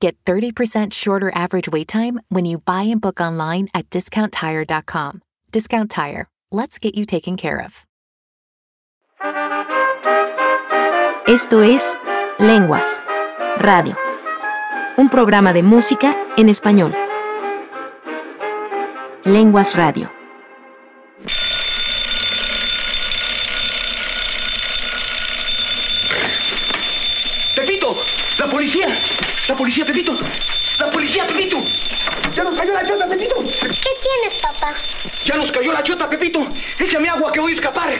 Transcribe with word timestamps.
Get 0.00 0.16
30% 0.26 0.92
shorter 0.92 1.32
average 1.34 1.68
wait 1.68 1.88
time 1.88 2.20
when 2.28 2.44
you 2.44 2.58
buy 2.58 2.82
and 2.82 3.00
book 3.00 3.20
online 3.20 3.68
at 3.72 3.88
discounttire.com. 3.88 5.22
Discount 5.50 5.90
Tire. 5.90 6.28
Let's 6.52 6.78
get 6.78 6.94
you 6.94 7.06
taken 7.06 7.36
care 7.36 7.58
of. 7.64 7.84
Esto 11.26 11.62
es 11.62 11.98
Lenguas, 12.38 13.02
Radio. 13.58 13.96
Un 14.96 15.08
programa 15.08 15.52
de 15.52 15.62
música 15.62 16.14
en 16.36 16.48
español. 16.48 16.94
Lenguas 19.24 19.74
Radio. 19.76 20.15
¡La 29.48 29.54
policía, 29.56 29.84
Pepito! 29.86 30.12
¡La 30.80 30.90
policía, 30.90 31.24
Pepito! 31.24 31.62
¡Ya 32.34 32.42
nos 32.42 32.56
cayó 32.56 32.72
la 32.72 32.84
chota, 32.84 33.06
Pepito! 33.08 33.36
¿Qué 33.38 33.90
tienes, 34.02 34.40
papá? 34.42 34.74
¡Ya 35.24 35.36
nos 35.36 35.52
cayó 35.52 35.72
la 35.72 35.84
chota, 35.84 36.10
Pepito! 36.10 36.44
¡Échame 36.80 37.08
agua 37.08 37.30
que 37.30 37.38
voy 37.38 37.52
a 37.52 37.54
escapar! 37.54 37.94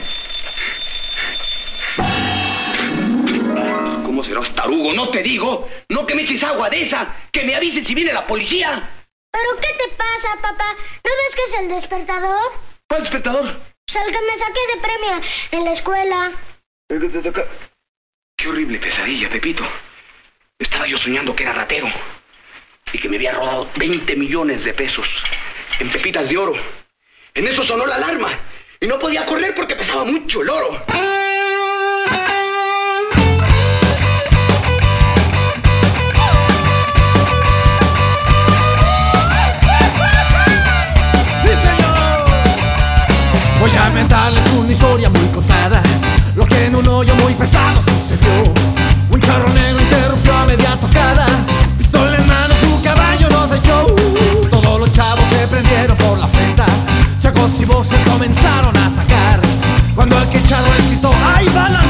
¿Cómo 4.04 4.24
serás 4.24 4.52
tarugo? 4.56 4.92
No 4.92 5.08
te 5.08 5.22
digo. 5.22 5.68
No 5.88 6.04
que 6.04 6.16
me 6.16 6.22
eches 6.22 6.42
agua 6.42 6.68
de 6.68 6.82
esa. 6.82 7.14
Que 7.30 7.44
me 7.44 7.54
avises 7.54 7.86
si 7.86 7.94
viene 7.94 8.12
la 8.12 8.26
policía. 8.26 8.82
¿Pero 9.30 9.56
qué 9.60 9.68
te 9.68 9.88
pasa, 9.96 10.34
papá? 10.42 10.72
¿No 10.72 11.10
ves 11.10 11.34
que 11.36 11.44
es 11.44 11.60
el 11.60 11.68
despertador? 11.68 12.52
¿Cuál 12.88 13.02
despertador? 13.02 13.54
Pues 13.86 14.04
el 14.04 14.12
que 14.12 14.20
me 14.20 14.38
saqué 14.38 14.60
de 14.74 14.80
premio 14.80 15.20
en 15.52 15.64
la 15.64 15.72
escuela. 15.72 16.32
Qué 18.36 18.48
horrible 18.48 18.78
pesadilla, 18.78 19.28
Pepito. 19.28 19.64
Estaba 20.58 20.86
yo 20.86 20.96
soñando 20.96 21.36
que 21.36 21.42
era 21.42 21.52
ratero 21.52 21.86
y 22.90 22.98
que 22.98 23.10
me 23.10 23.16
había 23.16 23.32
robado 23.32 23.68
20 23.76 24.16
millones 24.16 24.64
de 24.64 24.72
pesos 24.72 25.06
en 25.78 25.90
pepitas 25.90 26.30
de 26.30 26.38
oro. 26.38 26.54
En 27.34 27.46
eso 27.46 27.62
sonó 27.62 27.84
la 27.84 27.96
alarma 27.96 28.30
y 28.80 28.86
no 28.86 28.98
podía 28.98 29.26
correr 29.26 29.54
porque 29.54 29.76
pesaba 29.76 30.04
mucho 30.04 30.40
el 30.40 30.48
oro. 30.48 30.82
Voy 43.60 43.70
a 43.76 43.88
inventarles 43.88 44.52
una 44.52 44.70
historia 44.70 45.08
muy 45.08 45.28
contada 45.28 45.82
Lo 46.36 46.44
que 46.46 46.66
en 46.66 46.76
un 46.76 46.86
hoyo 46.86 47.14
muy 47.16 47.34
pesado 47.34 47.82
sucedió 47.82 48.85
Un 49.16 49.22
charro 49.22 49.48
negro 49.48 49.80
interrumpió 49.80 50.36
a 50.36 50.44
media 50.44 50.76
tocada. 50.76 51.24
Pistola 51.78 52.18
en 52.18 52.26
mano, 52.26 52.54
su 52.60 52.82
caballo 52.82 53.30
nos 53.30 53.50
echó. 53.50 53.86
Todos 54.50 54.78
los 54.78 54.92
chavos 54.92 55.24
se 55.30 55.48
prendieron 55.48 55.96
por 55.96 56.18
la 56.18 56.26
frente 56.26 56.62
Chacos 57.22 57.52
y 57.58 57.64
voces 57.64 57.98
comenzaron 58.00 58.76
a 58.76 58.90
sacar. 58.90 59.40
Cuando 59.94 60.18
aquel 60.18 60.46
charro 60.46 60.66
les 60.76 60.86
gritó 60.88 61.10
¡Ahí 61.34 61.46
va 61.56 61.85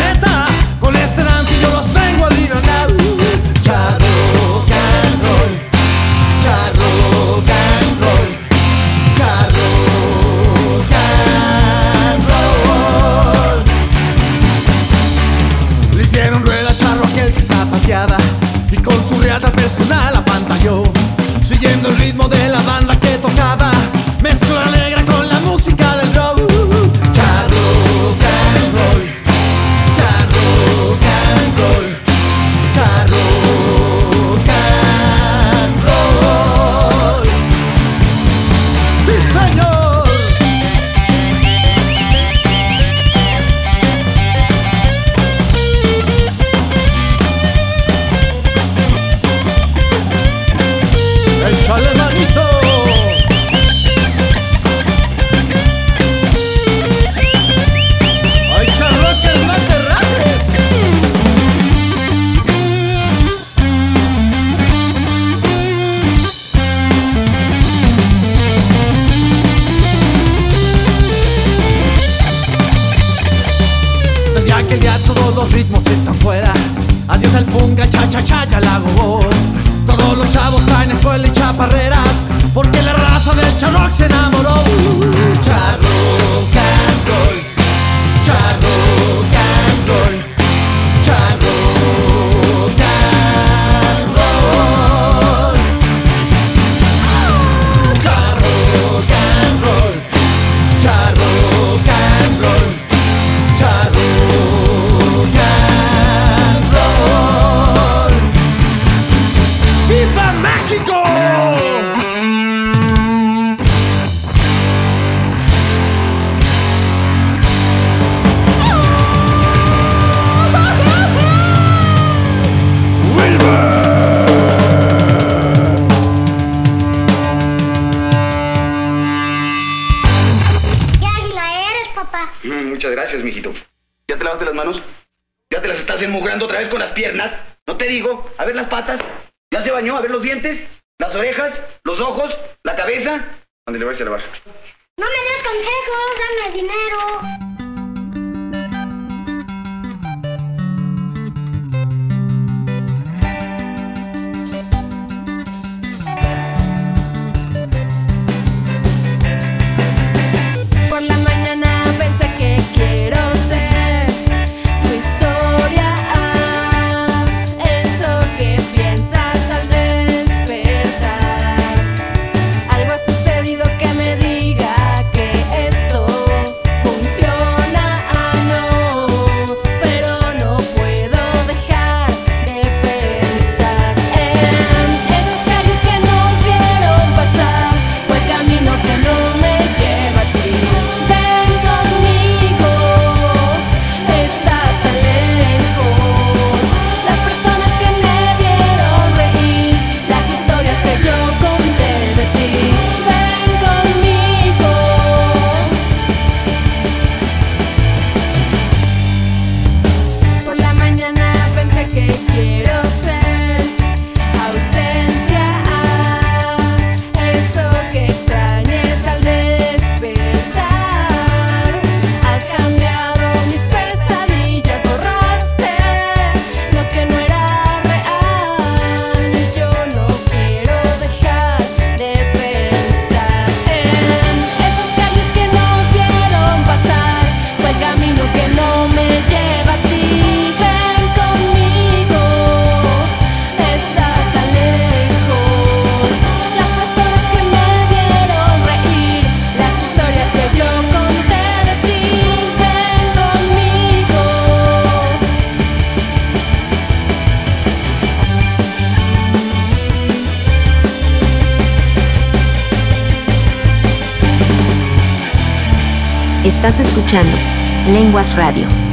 Lenguas 267.92 268.34
Radio. 268.34 268.85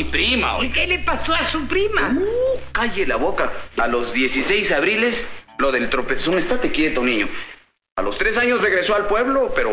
Mi 0.00 0.04
prima. 0.04 0.56
¿Y 0.62 0.70
qué 0.70 0.86
le 0.86 1.00
pasó 1.00 1.34
a 1.34 1.44
su 1.46 1.66
prima? 1.66 2.14
Uh, 2.16 2.58
calle 2.72 3.06
la 3.06 3.16
boca. 3.16 3.52
A 3.76 3.86
los 3.86 4.12
16 4.12 4.72
abriles, 4.72 5.24
lo 5.58 5.70
del 5.70 5.90
tropezón. 5.90 6.38
Estate 6.38 6.70
quieto, 6.70 7.02
niño. 7.02 7.28
A 7.96 8.02
los 8.02 8.16
tres 8.16 8.38
años 8.38 8.62
regresó 8.62 8.94
al 8.94 9.06
pueblo, 9.06 9.52
pero 9.54 9.70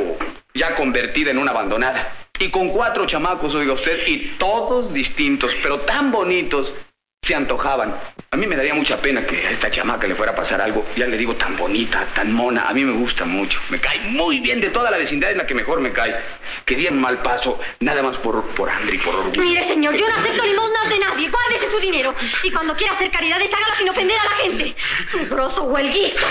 ya 0.53 0.75
convertida 0.75 1.31
en 1.31 1.37
una 1.37 1.51
abandonada. 1.51 2.11
Y 2.39 2.49
con 2.49 2.69
cuatro 2.69 3.05
chamacos, 3.05 3.55
oiga 3.55 3.73
usted, 3.73 4.05
y 4.05 4.35
todos 4.37 4.93
distintos, 4.93 5.55
pero 5.63 5.79
tan 5.79 6.11
bonitos, 6.11 6.73
se 7.27 7.35
antojaban. 7.35 7.93
A 8.31 8.37
mí 8.37 8.47
me 8.47 8.55
daría 8.55 8.73
mucha 8.73 9.01
pena 9.01 9.25
que 9.27 9.45
a 9.45 9.51
esta 9.51 9.69
chamaca 9.69 10.07
le 10.07 10.15
fuera 10.15 10.31
a 10.31 10.35
pasar 10.35 10.61
algo. 10.61 10.85
Ya 10.95 11.07
le 11.07 11.17
digo, 11.17 11.35
tan 11.35 11.57
bonita, 11.57 12.05
tan 12.15 12.31
mona. 12.31 12.69
A 12.69 12.73
mí 12.73 12.85
me 12.85 12.93
gusta 12.93 13.25
mucho. 13.25 13.59
Me 13.69 13.81
cae 13.81 13.99
muy 13.99 14.39
bien 14.39 14.61
de 14.61 14.69
toda 14.69 14.89
la 14.89 14.97
vecindad, 14.97 15.31
es 15.31 15.35
la 15.35 15.45
que 15.45 15.53
mejor 15.53 15.81
me 15.81 15.91
cae. 15.91 16.15
Que 16.63 16.75
di 16.75 16.87
un 16.87 17.01
mal 17.01 17.17
paso, 17.17 17.59
nada 17.81 18.01
más 18.01 18.15
por, 18.17 18.41
por 18.51 18.69
hambre 18.69 18.95
y 18.95 18.99
por 18.99 19.13
orgullo. 19.13 19.41
Mire, 19.41 19.67
señor, 19.67 19.95
yo 19.95 20.07
no 20.07 20.15
acepto 20.15 20.45
limosnas 20.45 20.89
de 20.89 20.99
nadie. 20.99 21.29
Guárdese 21.29 21.69
su 21.69 21.79
dinero. 21.81 22.15
Y 22.43 22.51
cuando 22.51 22.77
quiera 22.77 22.93
hacer 22.93 23.11
caridades, 23.11 23.53
hágalo 23.53 23.75
sin 23.75 23.89
ofender 23.89 24.17
a 24.17 24.23
la 24.23 24.35
gente. 24.43 24.75
Grosso 25.29 25.63
huelguista. 25.65 26.27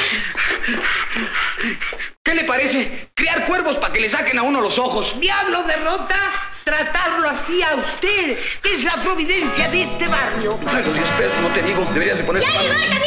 ¿Qué 2.22 2.34
le 2.34 2.44
parece? 2.44 3.08
Criar 3.12 3.44
cuervos 3.44 3.76
para 3.76 3.92
que 3.92 4.00
le 4.00 4.08
saquen 4.08 4.38
a 4.38 4.42
uno 4.42 4.62
los 4.62 4.78
ojos. 4.78 5.20
Diablo 5.20 5.62
derrota 5.64 6.55
tratarlo 6.66 7.28
así 7.28 7.62
a 7.62 7.76
usted, 7.76 8.38
que 8.60 8.74
es 8.74 8.82
la 8.82 9.00
providencia 9.00 9.70
de 9.70 9.82
este 9.84 10.08
barrio. 10.08 10.58
Ay, 10.66 10.82
los 10.82 10.94
10 10.94 11.08
pesos, 11.10 11.38
no 11.40 11.48
te 11.50 11.62
digo, 11.62 11.84
deberías 11.94 12.18
de 12.18 12.24
poner... 12.24 12.42
¡Ya 12.42 12.50
llegó 12.60 12.74
el 12.74 12.88
camión! 12.88 13.06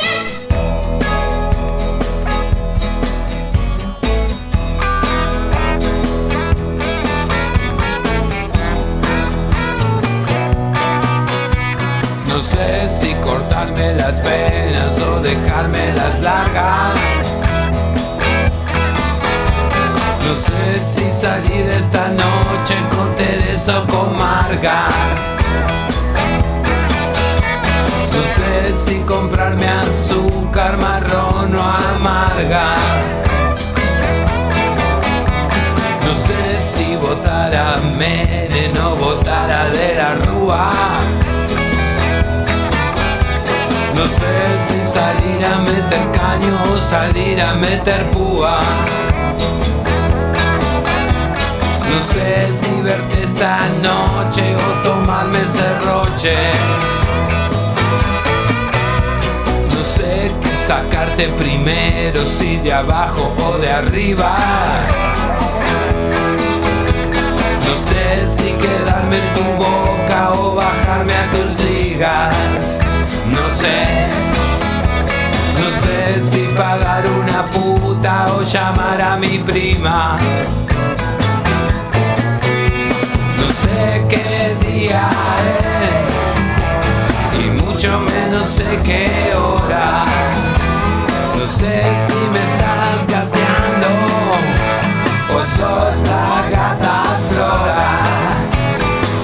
No 12.29 12.41
sé 12.41 12.89
si 13.01 13.13
cortarme 13.15 13.93
las 13.95 14.23
venas 14.23 14.99
o 15.01 15.19
dejarme 15.19 15.93
las 15.97 16.21
largas. 16.21 17.18
No 20.29 20.35
sé 20.35 20.79
si 20.93 21.11
salir 21.19 21.65
esta 21.67 22.07
noche 22.09 22.75
con 22.95 23.15
Teresa 23.15 23.79
o 23.79 23.87
con 23.87 24.15
Marga. 24.15 24.89
No 28.13 28.21
sé 28.35 28.73
si 28.85 28.99
comprarme 28.99 29.67
azúcar 29.67 30.77
marrón 30.77 31.55
o 31.55 31.63
amarga. 31.95 32.63
No 36.05 36.13
sé 36.15 36.59
si 36.59 36.95
votar 36.97 37.51
a 37.55 37.77
Menem 37.97 38.85
o 38.85 38.95
votar 38.97 39.49
a 39.49 39.67
De 39.69 39.95
la 39.95 40.13
Rúa. 40.25 40.73
No 43.95 44.05
sé 44.07 44.35
si 44.67 44.85
salir 44.85 45.43
a 45.43 45.57
meter 45.57 46.11
caño 46.11 46.55
o 46.71 46.79
salir 46.79 47.41
a 47.41 47.55
meter 47.55 48.03
púa. 48.11 48.59
No 51.89 52.01
sé 52.03 52.47
si 52.61 52.81
verte 52.81 53.23
esta 53.23 53.59
noche 53.81 54.55
o 54.55 54.81
tomarme 54.81 55.39
serroche. 55.45 56.37
No 59.73 59.83
sé 59.83 60.31
qué 60.41 60.55
sacarte 60.67 61.27
primero, 61.29 62.25
si 62.25 62.57
de 62.57 62.73
abajo 62.73 63.33
o 63.43 63.57
de 63.57 63.71
arriba. 63.71 64.35
No 67.65 67.75
sé 67.87 68.27
si 68.35 68.51
quedarme 68.53 69.17
en 69.17 69.33
tu 69.33 69.43
boca 69.63 70.31
o 70.33 70.55
bajarme 70.55 71.13
a 71.13 71.31
tus 71.31 71.65
ligas. 71.65 72.79
No 73.25 73.43
sé, 73.61 74.07
no 75.59 75.69
sé 75.83 76.21
si 76.21 76.41
pagar 76.55 77.03
una 77.07 77.45
puta 77.47 78.27
o 78.35 78.41
llamar 78.43 79.01
a 79.01 79.17
mi 79.17 79.39
prima. 79.39 80.17
No 83.59 83.65
sé 83.65 84.05
qué 84.07 84.55
día 84.65 85.09
es 87.33 87.37
y 87.37 87.49
mucho 87.61 87.99
menos 87.99 88.45
sé 88.45 88.79
qué 88.85 89.33
hora. 89.35 90.05
No 91.37 91.45
sé 91.45 91.83
si 92.07 92.13
me 92.31 92.41
estás 92.41 93.05
gateando 93.07 93.89
o 95.35 95.39
sos 95.39 96.07
la 96.07 96.49
gata 96.49 97.03
flora. 97.29 97.89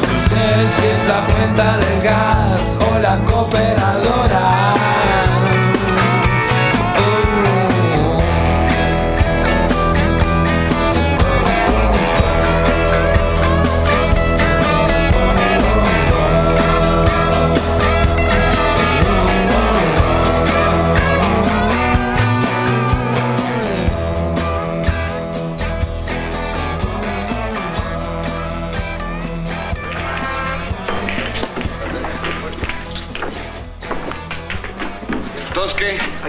No 0.01 0.15
sé 0.27 0.45
si 0.75 0.85
es 0.85 1.07
la 1.07 1.19
cuenta 1.33 1.77
del 1.77 2.01
gas 2.03 2.59
o 2.91 2.99
la 2.99 3.15
cooperadora. 3.31 4.84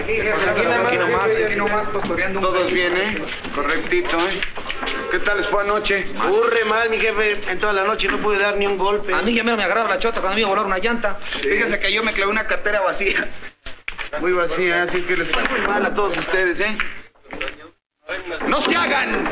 Aquí, 0.07 0.21
aquí 0.21 0.29
nomás, 0.63 0.87
aquí 0.87 0.97
nomás, 0.97 1.29
aquí 1.45 1.55
nomás, 1.57 1.89
pastoreando. 1.89 2.39
Todos 2.39 2.71
bien, 2.71 2.95
¿eh? 2.95 3.21
Correctito, 3.53 4.17
¿eh? 4.17 4.39
¿Qué 5.11 5.19
tal 5.19 5.37
les 5.37 5.47
fue 5.47 5.63
anoche? 5.63 6.07
Ocurre 6.17 6.63
mal, 6.63 6.89
mi 6.89 6.97
jefe. 6.97 7.37
En 7.51 7.59
toda 7.59 7.73
la 7.73 7.83
noche 7.83 8.07
no 8.07 8.17
pude 8.19 8.39
dar 8.39 8.55
ni 8.55 8.65
un 8.65 8.77
golpe. 8.77 9.13
A 9.13 9.21
mí 9.21 9.35
ya 9.35 9.43
me 9.43 9.51
agarraba 9.51 9.89
la 9.89 9.99
chota 9.99 10.21
cuando 10.21 10.35
me 10.35 10.41
iba 10.41 10.47
a 10.47 10.51
volar 10.51 10.65
una 10.65 10.77
llanta. 10.77 11.15
Fíjense 11.41 11.77
que 11.81 11.91
yo 11.91 12.03
me 12.03 12.13
clavé 12.13 12.31
una 12.31 12.47
cartera 12.47 12.79
vacía. 12.79 13.27
Muy 14.21 14.31
vacía, 14.31 14.83
así 14.83 15.01
que 15.01 15.17
les 15.17 15.29
fue 15.29 15.43
muy 15.49 15.67
mal 15.67 15.85
a 15.85 15.93
todos 15.93 16.17
ustedes, 16.17 16.57
¿eh? 16.61 16.77
¡No 18.47 18.61
se 18.61 18.73
hagan! 18.77 19.29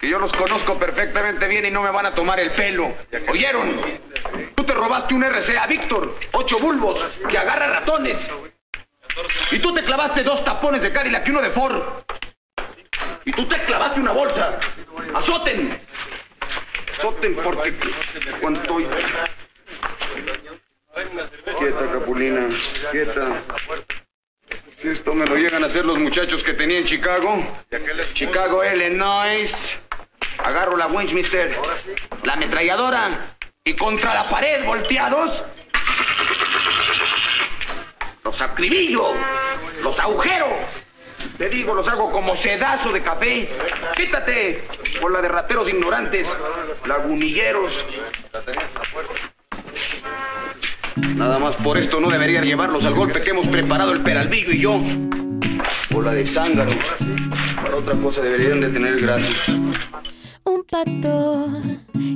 Que 0.00 0.08
yo 0.08 0.18
los 0.18 0.32
conozco 0.32 0.78
perfectamente 0.78 1.46
bien 1.46 1.66
y 1.66 1.70
no 1.70 1.82
me 1.82 1.90
van 1.90 2.06
a 2.06 2.12
tomar 2.12 2.40
el 2.40 2.52
pelo. 2.52 2.90
¿Oyeron? 3.28 3.82
Tú 4.54 4.64
te 4.64 4.72
robaste 4.72 5.12
un 5.12 5.22
RCA 5.24 5.66
Víctor, 5.66 6.16
ocho 6.32 6.58
bulbos, 6.58 7.06
que 7.28 7.36
agarra 7.36 7.66
ratones. 7.66 8.16
Y 9.50 9.58
tú 9.58 9.74
te 9.74 9.82
clavaste 9.82 10.22
dos 10.22 10.44
tapones 10.44 10.82
de 10.82 10.92
Cadillac 10.92 11.26
y 11.26 11.30
uno 11.30 11.42
de 11.42 11.50
Ford. 11.50 11.82
Y 13.24 13.32
tú 13.32 13.46
te 13.46 13.56
clavaste 13.64 14.00
una 14.00 14.12
bolsa. 14.12 14.58
¡Azoten! 15.14 15.80
¡Azoten 16.98 17.36
porque... 17.36 17.74
¿Cuánto? 18.40 18.76
Quieta, 21.58 21.92
Capulina, 21.92 22.48
quieta. 22.90 23.42
Si 24.80 24.88
esto 24.88 25.14
me 25.14 25.26
lo 25.26 25.36
llegan 25.36 25.62
a 25.62 25.66
hacer 25.66 25.84
los 25.84 25.98
muchachos 25.98 26.42
que 26.42 26.54
tenía 26.54 26.78
en 26.78 26.84
Chicago, 26.84 27.46
Chicago, 28.14 28.64
Illinois, 28.64 29.78
Agarro 30.38 30.76
la 30.76 30.88
Winchester, 30.88 31.56
la 32.24 32.32
ametralladora 32.32 33.36
y 33.64 33.74
contra 33.74 34.12
la 34.14 34.28
pared 34.28 34.64
volteados. 34.64 35.44
Los 38.24 38.40
acribillo, 38.40 39.08
los 39.82 39.98
agujero. 39.98 40.46
Te 41.38 41.48
digo, 41.48 41.74
los 41.74 41.86
hago 41.88 42.10
como 42.10 42.36
sedazo 42.36 42.92
de 42.92 43.02
café. 43.02 43.48
Quítate 43.96 44.64
por 45.00 45.20
de 45.20 45.28
rateros 45.28 45.68
ignorantes, 45.68 46.34
lagunilleros. 46.86 47.72
Nada 51.16 51.38
más 51.38 51.56
por 51.56 51.78
esto 51.78 52.00
no 52.00 52.10
deberían 52.10 52.44
llevarlos 52.44 52.84
al 52.84 52.94
golpe 52.94 53.20
que 53.20 53.30
hemos 53.30 53.46
preparado 53.48 53.92
el 53.92 54.02
Peralvillo 54.02 54.52
y 54.52 54.60
yo. 54.60 54.80
O 55.94 56.02
la 56.02 56.12
de 56.12 56.26
zángaro. 56.26 56.72
Para 57.62 57.76
otra 57.76 57.94
cosa 57.94 58.20
deberían 58.20 58.60
de 58.60 58.68
tener 58.68 59.00
gracia. 59.00 59.36
Un 60.44 60.64
pato 60.68 61.48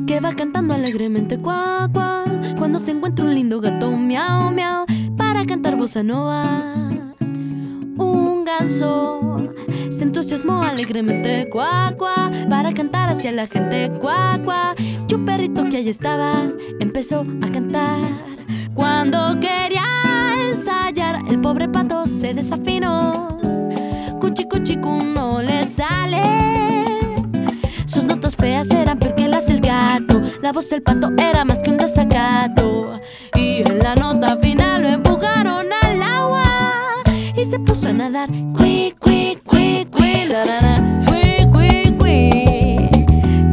que 0.07 0.21
va 0.21 0.35
cantando 0.35 0.75
alegremente 0.75 1.39
cuá, 1.39 1.89
cuá, 1.93 2.25
cuando 2.59 2.79
se 2.79 2.93
encuentra 2.93 3.25
un 3.25 3.35
lindo 3.35 3.61
gato 3.61 3.91
miau, 3.91 4.51
miau, 4.51 4.85
cantar 5.57 5.77
bossa 5.77 6.03
nova. 6.03 6.75
Un 7.99 8.45
ganso 8.45 9.37
se 9.91 10.05
entusiasmó 10.05 10.63
alegremente 10.63 11.49
cuá, 11.49 11.95
para 12.51 12.75
cantar 12.75 13.09
hacia 13.09 13.33
la 13.33 13.47
gente 13.47 13.91
cuá. 13.99 14.39
Y 15.09 15.15
un 15.15 15.25
perrito 15.25 15.65
que 15.65 15.79
allí 15.79 15.89
estaba 15.89 16.43
empezó 16.79 17.25
a 17.43 17.49
cantar. 17.49 18.01
Cuando 18.75 19.41
quería 19.41 19.87
ensayar, 20.51 21.23
el 21.27 21.41
pobre 21.41 21.71
pato 21.71 22.07
se 22.07 22.35
desafinó. 22.35 23.39
Cuchi, 24.21 24.45
cuchi, 24.45 24.77
cu, 24.77 25.03
no 25.03 25.41
le 25.41 25.65
sale. 25.65 26.23
Sus 27.87 28.05
notas 28.05 28.37
feas 28.37 28.71
eran 28.73 28.99
peor 28.99 29.15
que 29.15 29.27
las 29.27 29.47
del 29.47 29.63
gato. 29.63 30.21
La 30.43 30.53
voz 30.53 30.69
del 30.69 30.83
pato 30.83 31.13
era 31.17 31.47
más 31.47 31.61
que 31.61 31.71
un 31.71 31.79
desacato. 31.79 33.01
Y 33.35 33.63
en 33.63 33.79
la 33.79 33.95
nota 33.95 34.37
final 34.37 34.83
lo. 34.83 35.06
Y 37.37 37.45
se 37.45 37.59
puso 37.59 37.89
a 37.89 37.93
nadar. 37.93 38.31
Cui, 38.57 38.95
cui, 38.99 39.39
cui, 39.45 39.87
cui, 39.91 40.25
la, 40.27 40.45
la, 40.45 40.61
la. 40.61 41.05
Cui, 41.07 41.47
cui, 41.53 41.95
cui. 41.99 42.31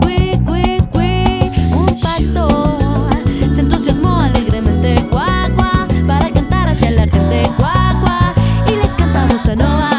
Cui, 0.01 0.87
cui. 0.91 1.51
Un 1.71 1.85
pato 2.01 3.09
se 3.51 3.61
entusiasmó 3.61 4.21
alegremente. 4.21 4.95
Cuá. 5.09 5.49
Para 6.07 6.29
cantar 6.31 6.69
hacia 6.69 6.91
la 6.91 7.07
gente. 7.07 7.43
Cuá. 7.57 8.33
Y 8.67 8.75
les 8.75 8.95
cantamos 8.95 9.45
a 9.47 9.55
Nova. 9.55 9.92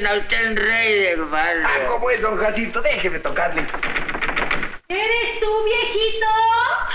A 0.00 0.14
usted 0.14 0.46
el 0.46 0.56
rey 0.56 1.02
del 1.04 1.22
barrio. 1.24 1.66
Ah, 1.66 1.86
¿cómo 1.88 2.10
es, 2.10 2.20
don 2.22 2.38
Jacinto? 2.38 2.80
Déjeme 2.80 3.18
tocarle. 3.18 3.66
¿Eres 4.88 5.40
tú, 5.40 5.64
viejito? 5.64 6.26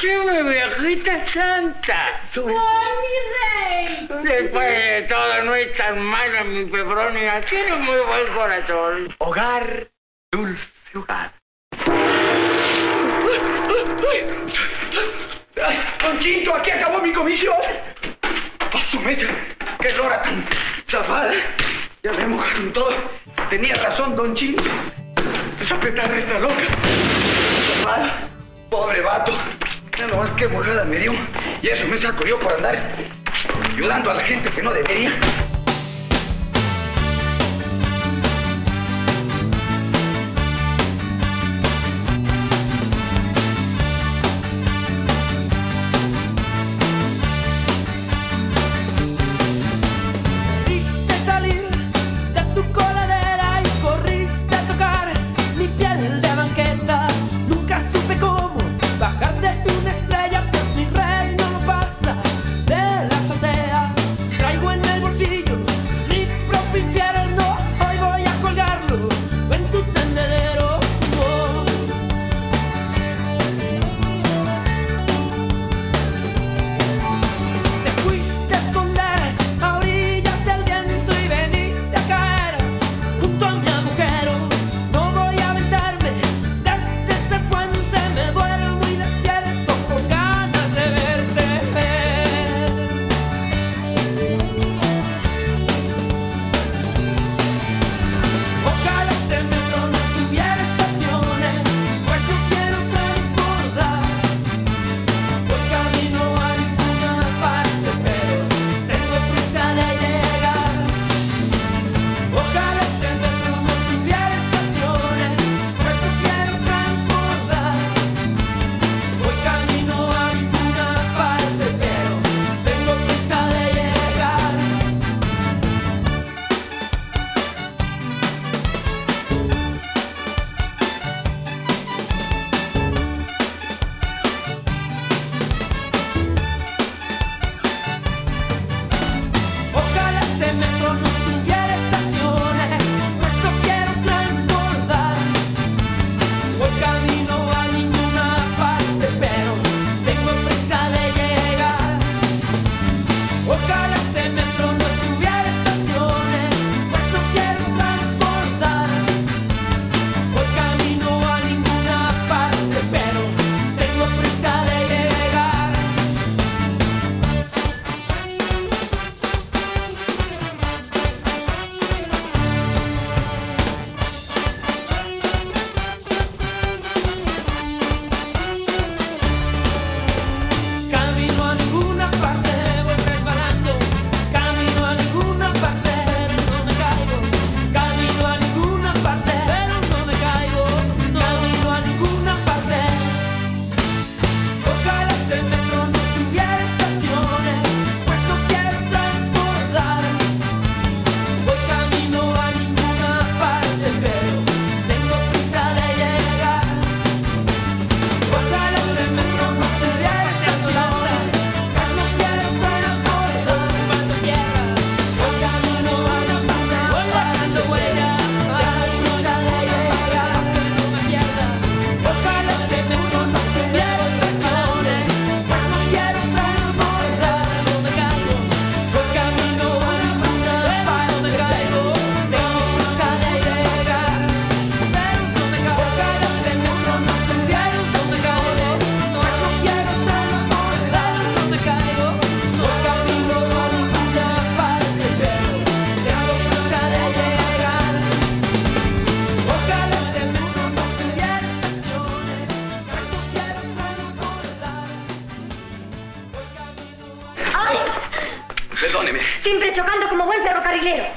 Sí, 0.01 0.07
mi 0.07 0.49
viejita 0.49 1.27
santa. 1.27 2.21
¡Oh, 2.37 2.47
mi 2.47 4.07
rey! 4.07 4.07
Después 4.23 4.67
de 4.67 5.01
todo, 5.09 5.43
no 5.43 5.55
es 5.55 5.73
tan 5.75 6.01
mala 6.01 6.43
mi 6.43 6.65
pebronia. 6.65 7.41
Tiene 7.41 7.75
muy 7.75 7.99
buen 7.99 8.27
corazón. 8.33 9.15
Hogar, 9.19 9.87
eso 31.77 31.87
me 31.87 31.99
yo 32.25 32.39
por 32.39 32.53
andar 32.53 32.75
ayudando 33.73 34.09
a 34.09 34.15
la 34.15 34.23
gente 34.23 34.49
que 34.49 34.61
no 34.63 34.73
debería. 34.73 35.11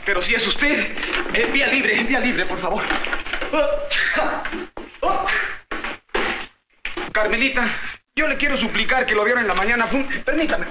Pero 0.05 0.22
si 0.22 0.35
es 0.35 0.46
usted, 0.46 0.90
eh, 1.35 1.48
vía 1.53 1.66
libre, 1.68 2.03
vía 2.05 2.20
libre, 2.20 2.46
por 2.46 2.59
favor. 2.59 2.83
Oh. 5.00 5.26
Carmelita, 7.12 7.68
yo 8.14 8.29
le 8.29 8.37
quiero 8.37 8.57
suplicar 8.57 9.07
que 9.07 9.14
lo 9.14 9.24
dieron 9.24 9.42
en 9.42 9.48
la 9.48 9.55
mañana. 9.55 9.87
Permítame. 10.24 10.66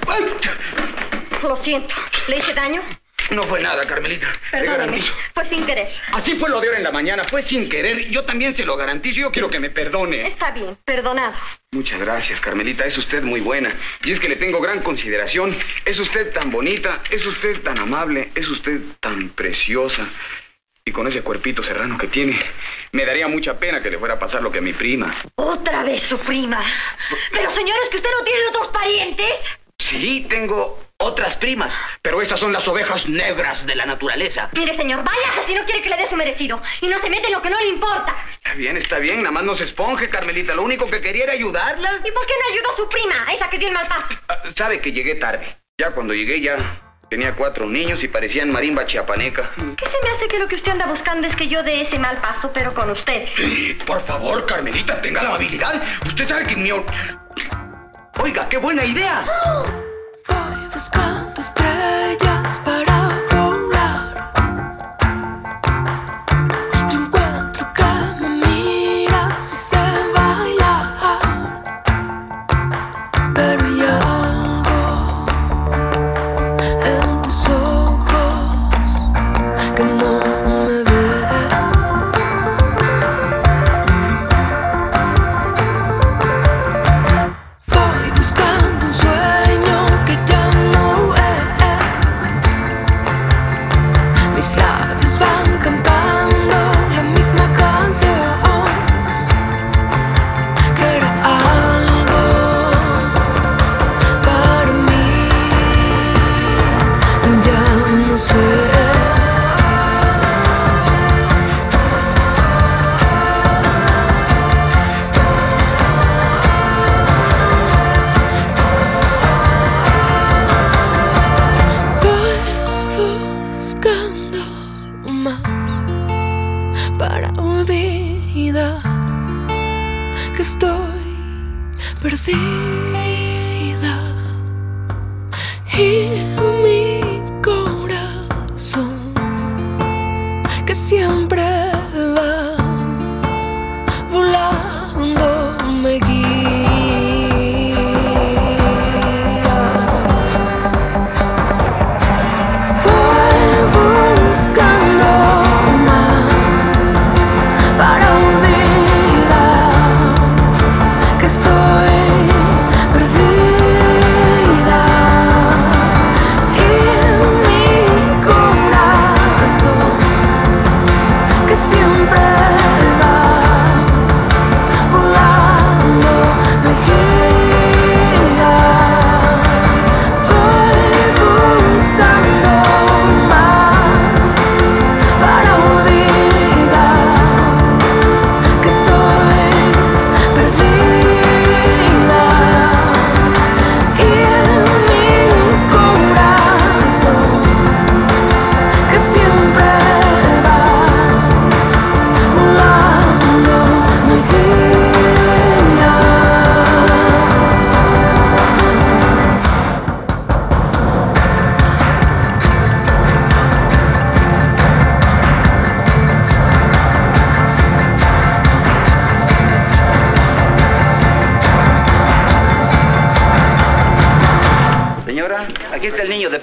Lo 1.41 1.55
siento. 1.57 1.93
¿Le 2.27 2.37
hice 2.37 2.53
daño? 2.53 2.81
No 3.31 3.43
fue 3.43 3.61
nada, 3.61 3.85
Carmelita. 3.85 4.27
Garantizo. 4.51 5.13
Fue 5.33 5.45
sin 5.47 5.65
querer. 5.65 5.87
Así 6.13 6.35
fue 6.35 6.49
lo 6.49 6.59
de 6.59 6.67
ahora 6.67 6.77
en 6.77 6.83
la 6.83 6.91
mañana, 6.91 7.23
fue 7.23 7.43
sin 7.43 7.69
querer. 7.69 8.09
Yo 8.09 8.23
también 8.23 8.55
se 8.55 8.65
lo 8.65 8.75
garantizo. 8.75 9.19
Yo 9.19 9.31
quiero 9.31 9.49
que 9.49 9.59
me 9.59 9.69
perdone. 9.69 10.27
Está 10.27 10.51
bien. 10.51 10.77
Perdonado. 10.83 11.33
Muchas 11.71 11.99
gracias, 11.99 12.39
Carmelita. 12.41 12.85
Es 12.85 12.97
usted 12.97 13.21
muy 13.21 13.41
buena. 13.41 13.71
Y 14.03 14.11
es 14.11 14.19
que 14.19 14.29
le 14.29 14.35
tengo 14.35 14.59
gran 14.59 14.81
consideración. 14.81 15.55
Es 15.85 15.99
usted 15.99 16.33
tan 16.33 16.49
bonita, 16.49 17.01
es 17.11 17.25
usted 17.25 17.61
tan 17.61 17.77
amable, 17.77 18.29
es 18.33 18.47
usted 18.47 18.79
tan 18.99 19.29
preciosa. 19.29 20.07
Y 20.83 20.91
con 20.91 21.05
ese 21.07 21.21
cuerpito 21.21 21.61
serrano 21.61 21.99
que 21.99 22.07
tiene, 22.07 22.39
me 22.93 23.05
daría 23.05 23.27
mucha 23.27 23.59
pena 23.59 23.83
que 23.83 23.91
le 23.91 23.99
fuera 23.99 24.15
a 24.15 24.19
pasar 24.19 24.41
lo 24.41 24.51
que 24.51 24.57
a 24.57 24.61
mi 24.61 24.73
prima. 24.73 25.15
Otra 25.35 25.83
vez 25.83 26.01
su 26.01 26.17
prima. 26.17 26.63
Pero 27.31 27.51
señores, 27.51 27.89
que 27.91 27.97
usted 27.97 28.09
no 28.17 28.23
tiene 28.23 28.47
otros 28.47 28.69
parientes. 28.69 29.33
Sí, 29.79 30.25
tengo 30.29 30.77
otras 30.97 31.37
primas, 31.37 31.73
pero 32.01 32.21
esas 32.21 32.39
son 32.39 32.51
las 32.51 32.67
ovejas 32.67 33.07
negras 33.07 33.65
de 33.65 33.75
la 33.75 33.85
naturaleza. 33.85 34.49
Mire, 34.51 34.75
señor, 34.75 35.03
váyase 35.03 35.47
si 35.47 35.53
no 35.55 35.63
quiere 35.63 35.81
que 35.81 35.89
le 35.89 35.97
dé 35.97 36.07
su 36.07 36.15
merecido. 36.17 36.61
Y 36.81 36.87
no 36.87 36.99
se 36.99 37.09
mete 37.09 37.27
en 37.27 37.33
lo 37.33 37.41
que 37.41 37.49
no 37.49 37.59
le 37.59 37.67
importa. 37.69 38.13
Está 38.33 38.53
bien, 38.53 38.77
está 38.77 38.99
bien. 38.99 39.17
Nada 39.23 39.31
más 39.31 39.43
no 39.43 39.55
se 39.55 39.63
esponje, 39.63 40.09
Carmelita. 40.09 40.53
Lo 40.53 40.63
único 40.63 40.89
que 40.89 40.99
quería 41.01 41.23
era 41.23 41.33
ayudarla. 41.33 41.91
¿Y 42.05 42.11
por 42.11 42.25
qué 42.27 42.33
no 42.41 42.53
ayudó 42.53 42.71
a 42.73 42.75
su 42.75 42.89
prima, 42.89 43.15
esa 43.33 43.49
que 43.49 43.57
dio 43.57 43.69
el 43.69 43.73
mal 43.73 43.87
paso? 43.87 44.13
Ah, 44.27 44.37
Sabe 44.55 44.79
que 44.81 44.91
llegué 44.91 45.15
tarde. 45.15 45.47
Ya 45.79 45.91
cuando 45.91 46.13
llegué 46.13 46.41
ya 46.41 46.57
tenía 47.09 47.33
cuatro 47.33 47.65
niños 47.65 48.03
y 48.03 48.07
parecían 48.09 48.51
marimba 48.51 48.85
chiapaneca. 48.85 49.49
¿Qué 49.55 49.85
se 49.85 49.97
me 50.07 50.15
hace 50.15 50.27
que 50.27 50.37
lo 50.37 50.47
que 50.47 50.55
usted 50.55 50.73
anda 50.73 50.85
buscando 50.87 51.25
es 51.27 51.35
que 51.35 51.47
yo 51.47 51.63
dé 51.63 51.81
ese 51.81 51.97
mal 51.97 52.17
paso, 52.17 52.51
pero 52.53 52.73
con 52.73 52.89
usted? 52.91 53.27
Por 53.87 54.05
favor, 54.05 54.45
Carmelita, 54.45 55.01
tenga 55.01 55.23
la 55.23 55.29
amabilidad. 55.29 55.81
Usted 56.05 56.27
sabe 56.27 56.45
que 56.45 56.55
mi... 56.57 56.69
Oiga, 58.21 58.47
qué 58.49 58.57
buena 58.57 58.83
idea. 58.83 59.23
Voy 60.27 60.67
buscando 60.73 61.39
estrellas 61.39 62.59
para 62.65 62.88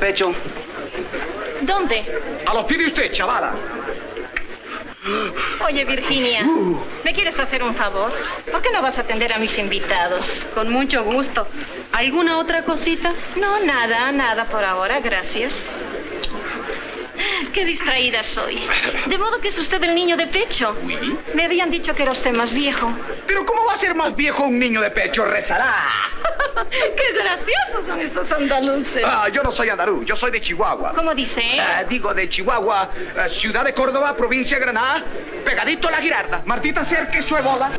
pecho. 0.07 0.33
¿Dónde? 1.63 2.05
A 2.47 2.55
los 2.55 2.65
pies 2.67 2.79
de 2.79 2.87
usted, 2.87 3.13
chavala. 3.13 3.53
Oye, 5.65 5.85
Virginia, 5.85 6.47
¿me 7.05 7.13
quieres 7.13 7.39
hacer 7.41 7.63
un 7.63 7.75
favor? 7.75 8.13
¿Por 8.51 8.63
qué 8.63 8.71
no 8.71 8.83
vas 8.83 8.99
a 8.99 9.01
atender 9.01 9.33
a 9.33 9.39
mis 9.39 9.59
invitados? 9.59 10.47
Con 10.55 10.71
mucho 10.71 11.03
gusto. 11.03 11.49
¿Alguna 11.93 12.39
otra 12.39 12.63
cosita? 12.63 13.15
No, 13.35 13.59
nada, 13.61 14.13
nada 14.13 14.45
por 14.45 14.65
ahora, 14.65 15.01
gracias. 15.01 15.71
Qué 17.53 17.65
distraída 17.65 18.23
soy. 18.23 18.61
De 19.07 19.19
modo 19.19 19.41
que 19.41 19.49
es 19.49 19.59
usted 19.59 19.83
el 19.83 19.95
niño 19.95 20.17
de 20.17 20.29
pecho. 20.29 20.77
Me 21.35 21.45
habían 21.45 21.71
dicho 21.71 21.95
que 21.97 22.03
era 22.03 22.13
usted 22.13 22.33
más 22.33 22.53
viejo. 22.53 22.93
Pero 23.27 23.45
¿cómo 23.45 23.65
va 23.65 23.73
a 23.73 23.77
ser 23.77 23.95
más 23.97 24.15
viejo 24.15 24.45
un 24.45 24.59
niño 24.59 24.81
de 24.83 24.91
pecho? 24.91 25.25
Rezará. 25.25 25.75
¡Qué 26.97 27.13
graciosos 27.13 27.87
son 27.87 28.01
estos 28.01 28.33
andaluces! 28.33 29.03
Ah, 29.05 29.29
yo 29.33 29.43
no 29.43 29.53
soy 29.53 29.69
andaluz, 29.69 30.05
yo 30.05 30.17
soy 30.17 30.31
de 30.31 30.41
Chihuahua. 30.41 30.93
¿Cómo 30.95 31.15
dice? 31.15 31.43
Ah, 31.61 31.85
digo 31.89 32.13
de 32.13 32.29
Chihuahua, 32.29 32.89
eh, 32.95 33.29
ciudad 33.31 33.65
de 33.65 33.73
Córdoba, 33.73 34.15
provincia 34.17 34.59
de 34.59 34.65
Granada, 34.65 35.03
pegadito 35.45 35.89
a 35.89 35.93
la 35.93 35.99
Girarda. 35.99 36.43
Martita 36.45 36.85
Cerque, 36.85 37.23
su 37.23 37.35
bola. 37.37 37.71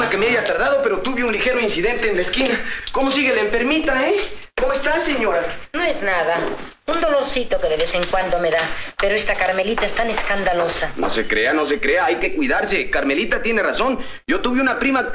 Perdona 0.00 0.10
que 0.10 0.16
me 0.16 0.28
haya 0.28 0.44
tardado, 0.44 0.80
pero 0.82 0.98
tuve 1.00 1.24
un 1.24 1.32
ligero 1.32 1.60
incidente 1.60 2.08
en 2.08 2.16
la 2.16 2.22
esquina. 2.22 2.58
¿Cómo 2.92 3.10
sigue 3.10 3.34
la 3.34 3.42
enfermita, 3.42 4.08
eh? 4.08 4.16
¿Cómo 4.56 4.72
está, 4.72 5.00
señora? 5.00 5.42
No 5.74 5.82
es 5.84 6.02
nada. 6.02 6.38
Un 6.86 7.00
dolorcito 7.00 7.60
que 7.60 7.68
de 7.68 7.76
vez 7.76 7.94
en 7.94 8.06
cuando 8.06 8.38
me 8.38 8.50
da. 8.50 8.60
Pero 8.98 9.14
esta 9.14 9.34
Carmelita 9.34 9.84
es 9.84 9.92
tan 9.92 10.08
escandalosa. 10.08 10.92
No 10.96 11.10
se 11.10 11.26
crea, 11.26 11.52
no 11.52 11.66
se 11.66 11.78
crea, 11.78 12.06
hay 12.06 12.16
que 12.16 12.34
cuidarse. 12.34 12.88
Carmelita 12.88 13.42
tiene 13.42 13.62
razón. 13.62 13.98
Yo 14.26 14.40
tuve 14.40 14.60
una 14.60 14.78
prima, 14.78 15.06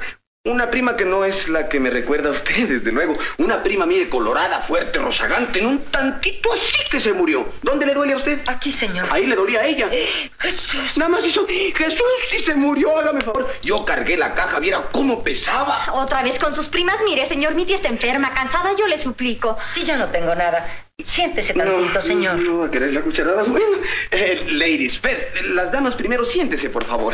una 0.46 0.70
prima 0.70 0.96
que 0.96 1.06
no 1.06 1.26
es 1.26 1.50
la 1.50 1.68
que 1.68 1.80
me 1.80 1.90
recuerda 1.90 2.30
a 2.30 2.32
usted, 2.32 2.68
desde 2.70 2.92
luego. 2.92 3.18
Una 3.38 3.62
prima, 3.64 3.86
mire, 3.86 4.08
colorada, 4.10 4.62
fuerte, 4.62 5.00
rozagante, 5.00 5.60
en 5.60 5.66
un 5.66 5.80
tantito 5.86 6.54
así 6.54 6.90
que 6.90 7.00
se 7.00 7.14
murió. 7.14 7.48
¿Dónde 7.64 7.86
le 7.86 7.94
duele 7.94 8.14
a 8.14 8.18
usted? 8.18 8.40
Aquí, 8.46 8.72
señor. 8.72 9.08
Ahí 9.12 9.26
le 9.26 9.36
dolía 9.36 9.62
a 9.62 9.66
ella. 9.66 9.90
Jesús. 10.40 10.98
Nada 10.98 11.10
más 11.10 11.26
hizo, 11.26 11.46
Jesús, 11.48 12.02
y 12.38 12.42
se 12.42 12.56
murió, 12.56 12.98
hágame 12.98 13.22
favor. 13.22 13.52
Yo 13.64 13.84
cargué 13.84 14.18
la 14.18 14.34
caja, 14.36 14.60
viera 14.60 14.82
cómo 14.92 15.24
pesaba. 15.24 15.84
Otra 15.94 16.22
vez 16.22 16.38
con 16.38 16.54
sus 16.54 16.68
primas, 16.68 16.98
mire, 17.06 17.28
señor, 17.28 17.56
mi 17.56 17.66
tía 17.66 17.78
está 17.78 17.90
enferma, 17.90 18.32
cansada, 18.34 18.72
yo 18.78 18.88
le 18.88 19.00
suplico. 19.00 19.58
Sí, 19.74 19.84
yo 19.84 19.98
no 19.98 20.08
tengo 20.08 20.36
nada. 20.36 20.66
Siéntese 21.04 21.54
tantito, 21.54 22.02
señor. 22.02 22.36
No 22.38 22.60
va 22.60 22.68
a 22.68 22.72
querer 22.72 22.94
la 22.94 23.02
cucharada. 23.02 23.44
Bueno, 23.44 23.66
eh, 24.12 24.46
ladies 24.52 25.00
first. 25.00 25.42
Las 25.50 25.72
damas 25.72 25.96
primero, 25.96 26.24
siéntese, 26.24 26.70
por 26.70 26.86
favor. 26.86 27.14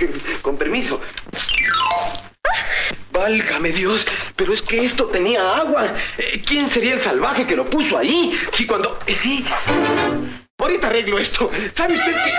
Con 0.42 0.58
permiso. 0.58 1.00
Válgame 3.12 3.70
Dios, 3.72 4.06
pero 4.36 4.52
es 4.54 4.62
que 4.62 4.84
esto 4.84 5.06
tenía 5.06 5.56
agua. 5.56 5.86
Eh, 6.18 6.42
¿Quién 6.46 6.70
sería 6.70 6.94
el 6.94 7.02
salvaje 7.02 7.46
que 7.46 7.54
lo 7.54 7.66
puso 7.68 7.98
ahí? 7.98 8.38
Si 8.54 8.66
cuando... 8.66 8.98
Ahorita 10.58 10.86
arreglo 10.86 11.18
esto. 11.18 11.50
¿Sabe 11.76 11.94
usted 11.94 12.12
qué? 12.12 12.32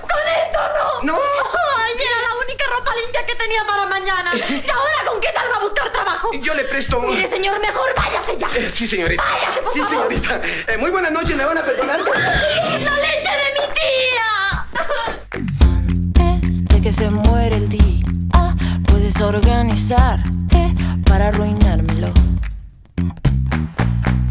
¡Con 0.00 0.26
esto 0.46 0.60
no! 1.02 1.12
¡No! 1.12 1.18
¡Ay, 1.18 1.92
era 1.94 2.22
la 2.28 2.34
única 2.44 2.64
ropa 2.76 2.90
limpia 3.02 3.26
que 3.26 3.34
tenía 3.34 3.64
para 3.66 3.86
mañana! 3.86 4.32
¿Y 4.34 4.70
ahora 4.70 5.04
con 5.06 5.20
qué 5.20 5.28
salgo 5.34 5.54
a 5.54 5.58
buscar 5.58 5.92
trabajo? 5.92 6.30
Yo 6.40 6.54
le 6.54 6.64
presto... 6.64 7.00
Mire, 7.00 7.28
señor, 7.28 7.60
mejor 7.60 7.88
váyase 7.96 8.38
ya. 8.38 8.48
Eh, 8.56 8.70
sí, 8.74 8.86
señorita. 8.86 9.22
Váyase, 9.22 9.60
por 9.62 9.72
sí, 9.72 9.80
favor. 9.80 10.08
señorita. 10.08 10.40
Eh, 10.72 10.76
muy 10.78 10.90
buenas 10.90 11.12
noches, 11.12 11.36
¿me 11.36 11.44
van 11.44 11.58
a 11.58 11.62
perdonar? 11.64 12.00
¡La 12.00 12.96
leche 12.96 13.32
de 13.42 13.52
mi 13.58 13.66
tía! 13.74 14.64
Desde 16.14 16.80
que 16.80 16.92
se 16.92 17.10
muere 17.10 17.56
el 17.56 17.68
día, 17.68 18.06
puedes 19.12 19.20
organizarte 19.20 20.74
para 21.04 21.28
arruinármelo. 21.28 22.12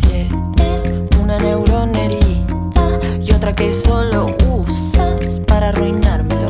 Tienes 0.01 0.91
una 1.21 1.37
neurona 1.39 1.99
herida 2.03 2.99
y 3.21 3.31
otra 3.31 3.53
que 3.53 3.73
solo 3.73 4.35
usas 4.49 5.41
para 5.47 5.69
arruinármelo. 5.69 6.40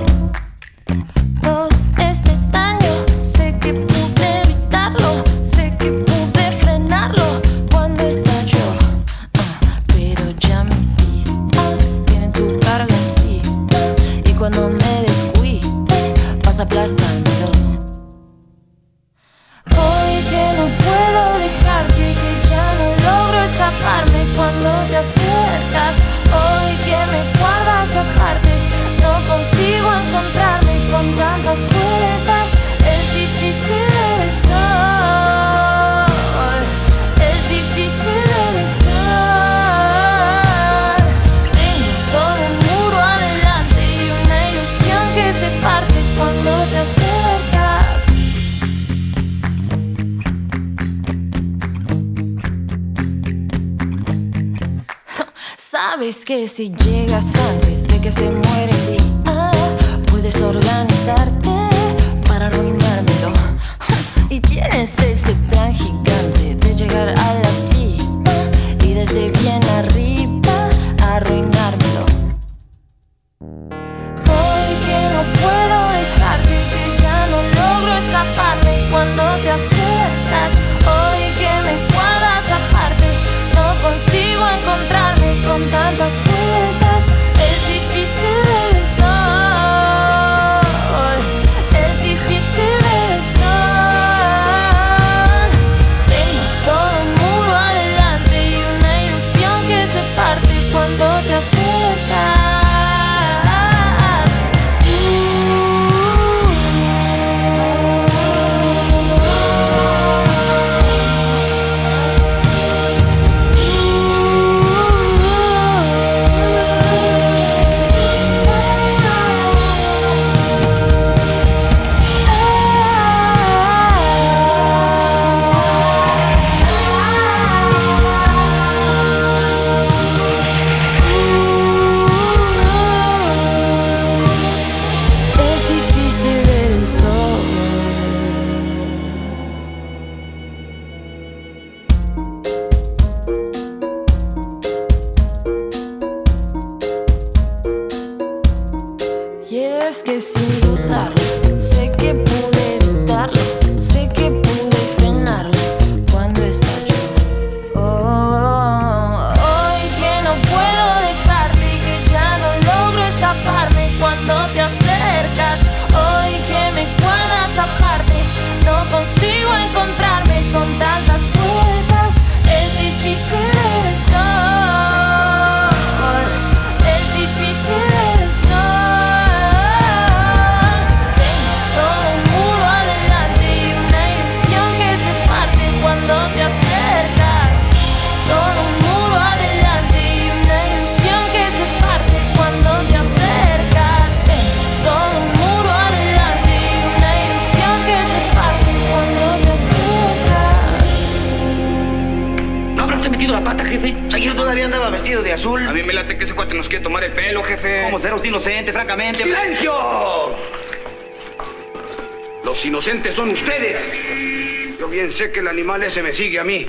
Bien 214.92 215.12
sé 215.14 215.32
que 215.32 215.40
el 215.40 215.48
animal 215.48 215.82
ese 215.82 216.04
me 216.04 216.14
sigue 216.14 216.40
a 216.40 216.44
mí. 216.44 216.68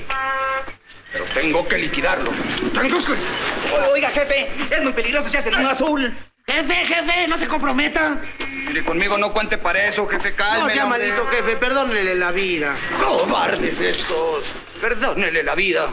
Pero 1.11 1.25
tengo 1.35 1.67
que 1.67 1.77
liquidarlo. 1.77 2.31
Tengo 2.73 3.05
que... 3.05 3.13
Oiga, 3.91 4.09
jefe, 4.09 4.47
es 4.71 4.81
muy 4.81 4.93
peligroso 4.93 5.27
echarse 5.27 5.49
el 5.49 5.67
azul. 5.67 6.11
Jefe, 6.47 6.73
jefe, 6.73 7.27
no 7.27 7.37
se 7.37 7.47
comprometa. 7.47 8.17
Mire, 8.39 8.83
conmigo 8.83 9.17
no 9.17 9.31
cuente 9.31 9.57
para 9.57 9.87
eso, 9.87 10.07
jefe. 10.07 10.33
Calme. 10.33 10.67
No 10.67 10.69
sea 10.69 10.85
maldito 10.85 11.27
jefe, 11.27 11.55
perdónele 11.57 12.15
la 12.15 12.31
vida. 12.31 12.75
Cobardes 12.99 13.79
estos. 13.79 14.43
Perdónele 14.81 15.43
la 15.43 15.53
vida. 15.53 15.89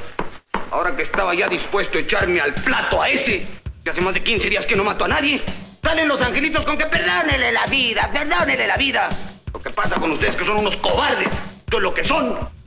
Ahora 0.71 0.97
que 0.97 1.03
estaba 1.03 1.35
ya 1.35 1.49
dispuesto 1.49 1.99
a 1.99 2.01
echarme 2.01 2.41
al 2.41 2.55
plato 2.55 3.03
a 3.03 3.09
ese, 3.11 3.45
que 3.85 3.91
hace 3.91 4.01
más 4.01 4.15
de 4.15 4.23
15 4.23 4.49
días 4.49 4.67
que 4.67 4.77
no 4.77 4.85
mato 4.85 5.05
a 5.05 5.09
nadie, 5.09 5.43
salen 5.83 6.09
los 6.09 6.23
angelitos 6.23 6.65
con 6.65 6.79
que 6.79 6.87
perdónele 6.87 7.53
la 7.53 7.67
vida, 7.67 8.09
perdónele 8.13 8.67
la 8.67 8.77
vida. 8.77 9.09
Lo 9.53 9.61
que 9.61 9.71
pasa 9.71 9.97
con 9.97 10.13
ustedes 10.13 10.35
es 10.35 10.41
que 10.41 10.47
son 10.47 10.59
unos 10.59 10.77
cobardes. 10.77 11.50
Es 11.73 11.83
lo 11.83 11.95
que 11.95 12.05
son. 12.05 12.60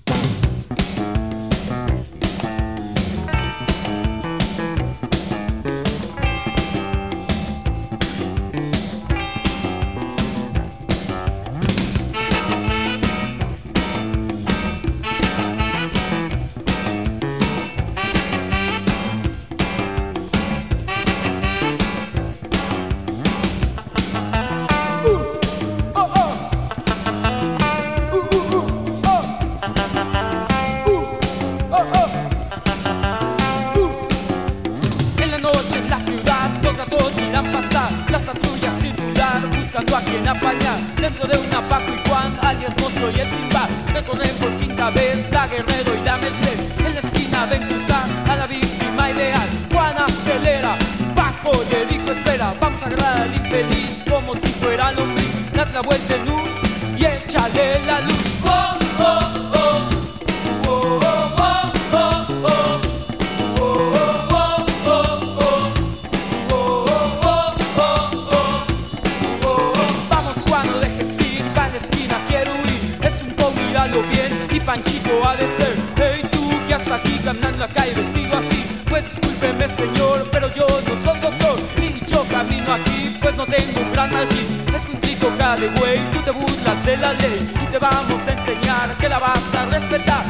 Tú, 76.99 77.09
¿qué 77.09 77.13
haces 77.13 77.15
aquí 77.15 77.23
caminando 77.23 77.57
la 77.57 77.67
calle 77.67 77.93
vestido 77.93 78.37
así? 78.37 78.63
Pues 78.89 79.03
discúlpeme 79.05 79.67
señor, 79.67 80.27
pero 80.31 80.53
yo 80.53 80.65
no 80.67 81.03
soy 81.03 81.19
doctor 81.19 81.59
Y 81.77 82.05
yo 82.05 82.23
camino 82.25 82.73
aquí, 82.73 83.17
pues 83.21 83.35
no 83.35 83.45
tengo 83.45 83.81
un 83.81 83.91
gran 83.91 84.11
nariz 84.11 84.47
Es 84.75 84.81
que 84.83 84.91
un 84.91 85.01
trico 85.01 85.31
güey, 85.79 85.99
tú 86.11 86.19
te 86.23 86.31
burlas 86.31 86.85
de 86.85 86.97
la 86.97 87.13
ley 87.13 87.53
Y 87.63 87.71
te 87.71 87.79
vamos 87.79 88.27
a 88.27 88.31
enseñar 88.31 88.95
que 88.99 89.09
la 89.09 89.19
vas 89.19 89.55
a 89.55 89.65
respetar 89.65 90.23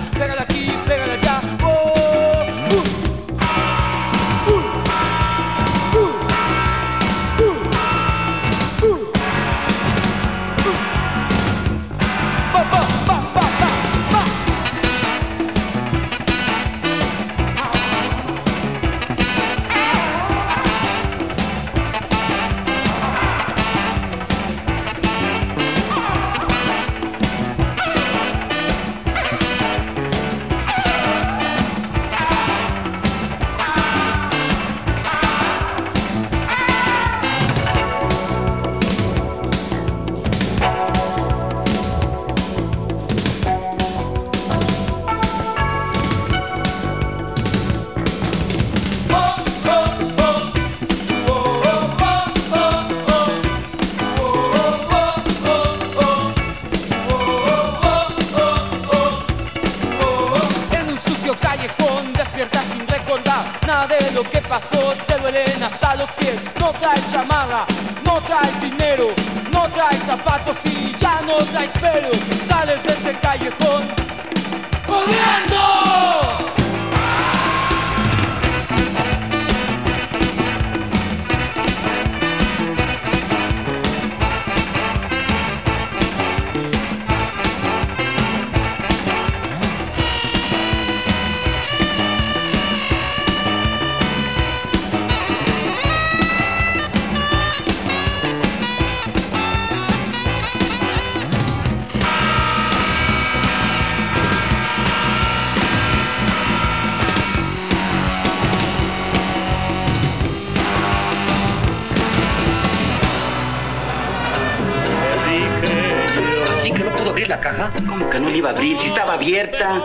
abrir? 118.54 118.80
Si 118.80 118.88
estaba 118.88 119.14
abierta. 119.14 119.82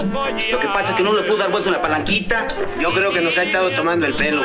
Lo 0.50 0.60
que 0.60 0.68
pasa 0.68 0.90
es 0.90 0.94
que 0.94 1.02
no 1.02 1.12
le 1.12 1.22
pudo 1.22 1.38
dar 1.38 1.50
vuelta 1.50 1.68
una 1.68 1.82
palanquita. 1.82 2.46
Yo 2.80 2.92
creo 2.92 3.12
que 3.12 3.20
nos 3.20 3.36
ha 3.38 3.42
estado 3.42 3.70
tomando 3.70 4.06
el 4.06 4.14
pelo. 4.14 4.42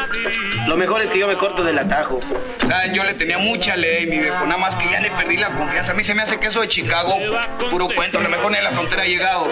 Lo 0.68 0.76
mejor 0.76 1.02
es 1.02 1.12
que 1.12 1.20
yo 1.20 1.28
me 1.28 1.36
corto 1.36 1.64
del 1.64 1.78
atajo. 1.78 2.20
¿Saben? 2.68 2.94
Yo 2.94 3.04
le 3.04 3.14
tenía 3.14 3.38
mucha 3.38 3.76
ley, 3.76 4.08
mi 4.08 4.20
viejo. 4.20 4.46
Nada 4.46 4.58
más 4.58 4.76
que 4.76 4.90
ya 4.90 5.00
le 5.00 5.12
perdí 5.12 5.38
la 5.38 5.50
confianza. 5.50 5.92
A 5.92 5.96
mí 5.96 6.04
se 6.04 6.14
me 6.14 6.24
hace 6.24 6.40
que 6.40 6.48
eso 6.48 6.62
de 6.62 6.68
Chicago, 6.68 7.16
puro 7.70 7.88
cuento. 7.90 8.20
A 8.20 8.22
lo 8.22 8.30
mejor 8.30 8.52
ni 8.52 8.58
a 8.58 8.64
la 8.64 8.72
frontera 8.72 9.04
ha 9.04 9.06
llegado. 9.06 9.48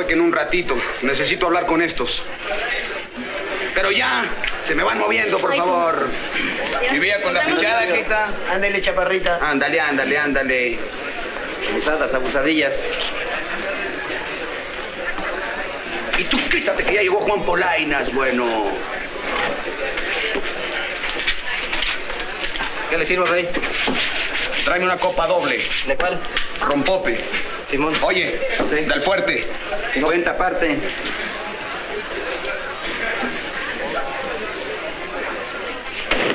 Ahuequen 0.00 0.20
un 0.20 0.32
ratito. 0.32 0.76
Necesito 1.02 1.46
hablar 1.46 1.66
con 1.66 1.82
estos. 1.82 2.22
Pero 3.74 3.90
ya, 3.90 4.24
se 4.66 4.74
me 4.74 4.82
van 4.82 4.98
moviendo, 4.98 5.38
por 5.38 5.54
favor. 5.54 6.08
Vivía 6.90 7.22
con 7.22 7.34
la 7.34 7.42
fichada, 7.42 7.86
¿qué 7.86 8.00
está? 8.00 8.28
Ándale, 8.50 8.80
chaparrita. 8.80 9.38
Ándale, 9.42 9.80
ándale, 9.80 10.18
ándale. 10.18 10.78
Abusadas, 11.70 12.14
abusadillas. 12.14 12.74
Y 16.18 16.24
tú 16.24 16.38
quítate 16.50 16.82
que 16.82 16.94
ya 16.94 17.02
llegó 17.02 17.20
Juan 17.20 17.42
Polainas, 17.44 18.12
bueno. 18.12 18.72
¿Qué 22.88 22.98
le 22.98 23.06
sirvo, 23.06 23.26
Rey? 23.26 23.48
Tráeme 24.64 24.86
una 24.86 24.96
copa 24.96 25.26
doble. 25.26 25.62
¿De 25.86 25.96
cuál? 25.96 26.18
Rompope. 26.60 27.20
Simón. 27.70 27.94
Oye, 28.02 28.40
del 28.70 29.02
fuerte. 29.02 29.46
50 29.94 30.36
parte. 30.36 30.78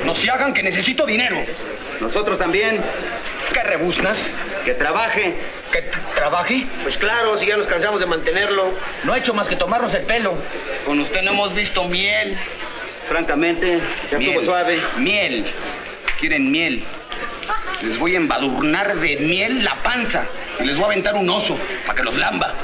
No 0.04 0.14
se 0.14 0.30
hagan 0.30 0.54
que 0.54 0.62
necesito 0.62 1.04
dinero. 1.04 1.36
Nosotros 2.00 2.38
también. 2.38 2.80
¿Qué 3.52 3.62
rebuznas? 3.62 4.30
Que 4.64 4.74
trabaje. 4.74 5.34
¿Que 5.72 5.82
trabaje? 6.14 6.66
Pues 6.82 6.96
claro, 6.96 7.36
si 7.38 7.46
ya 7.46 7.56
nos 7.56 7.66
cansamos 7.66 8.00
de 8.00 8.06
mantenerlo. 8.06 8.70
No 9.04 9.12
ha 9.12 9.18
hecho 9.18 9.34
más 9.34 9.48
que 9.48 9.56
tomarnos 9.56 9.92
el 9.94 10.02
pelo. 10.02 10.34
Con 10.84 11.00
usted 11.00 11.22
no 11.22 11.32
hemos 11.32 11.54
visto 11.54 11.84
miel. 11.84 12.36
Francamente, 13.08 13.78
ya 14.10 14.18
Miel. 14.18 14.30
estuvo 14.30 14.46
suave. 14.46 14.80
Miel. 14.98 15.46
Quieren 16.18 16.50
miel. 16.50 16.82
Les 17.82 17.98
voy 17.98 18.14
a 18.14 18.16
embadurnar 18.16 18.96
de 18.96 19.16
miel 19.16 19.62
la 19.64 19.74
panza. 19.76 20.26
Y 20.60 20.64
les 20.64 20.76
voy 20.76 20.84
a 20.84 20.86
aventar 20.86 21.14
un 21.14 21.28
oso 21.28 21.58
para 21.86 21.96
que 21.96 22.02
los 22.02 22.16
lamba. 22.16 22.54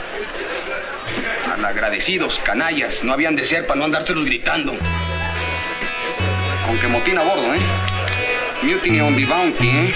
Malagradecidos, 1.48 2.40
canallas. 2.44 3.02
No 3.04 3.12
habían 3.12 3.36
de 3.36 3.44
ser 3.44 3.66
para 3.66 3.78
no 3.78 3.84
andárselos 3.84 4.24
gritando. 4.24 4.74
Con 6.66 6.78
que 6.78 6.88
motín 6.88 7.18
a 7.18 7.22
bordo, 7.22 7.54
¿eh? 7.54 7.60
Mutiny 8.62 9.00
on 9.00 9.16
the 9.16 9.24
bounty, 9.26 9.68
¿eh? 9.68 9.94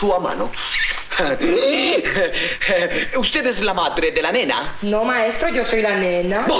Su 0.00 0.08
mano. 0.18 0.50
¿Usted 3.18 3.46
es 3.46 3.60
la 3.60 3.74
madre 3.74 4.10
de 4.12 4.22
la 4.22 4.32
nena? 4.32 4.76
No, 4.80 5.04
maestro, 5.04 5.50
yo 5.50 5.66
soy 5.66 5.82
la 5.82 5.96
nena. 5.96 6.46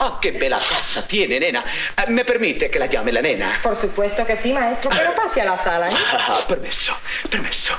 Ah, 0.00 0.18
qué 0.20 0.32
bella 0.32 0.58
casa 0.58 1.06
tiene, 1.06 1.38
nena. 1.38 1.62
¿Me 2.08 2.24
permite 2.24 2.68
que 2.68 2.80
la 2.80 2.86
llame 2.86 3.12
la 3.12 3.22
nena? 3.22 3.60
Por 3.62 3.76
supuesto 3.76 4.26
que 4.26 4.36
sí, 4.38 4.52
maestro, 4.52 4.90
pero 4.90 5.14
pase 5.14 5.42
a 5.42 5.44
la 5.44 5.56
sala. 5.58 5.88
¿eh? 5.88 5.94
Ah, 5.94 6.40
permesso, 6.48 6.92
permesso. 7.30 7.72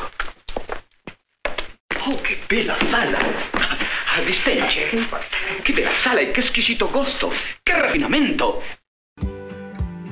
Oh, 2.06 2.22
che 2.22 2.38
bella 2.48 2.78
sala! 2.90 3.20
Ah, 3.52 4.22
Dispense. 4.26 4.88
Che 5.62 5.74
bella 5.74 5.94
sala 5.94 6.22
e 6.22 6.32
che 6.32 6.42
squisito 6.42 6.90
gusto! 6.90 7.34
Che 7.62 7.74
raffinamento! 7.74 8.64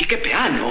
¿Y 0.00 0.04
qué 0.04 0.16
piano? 0.18 0.70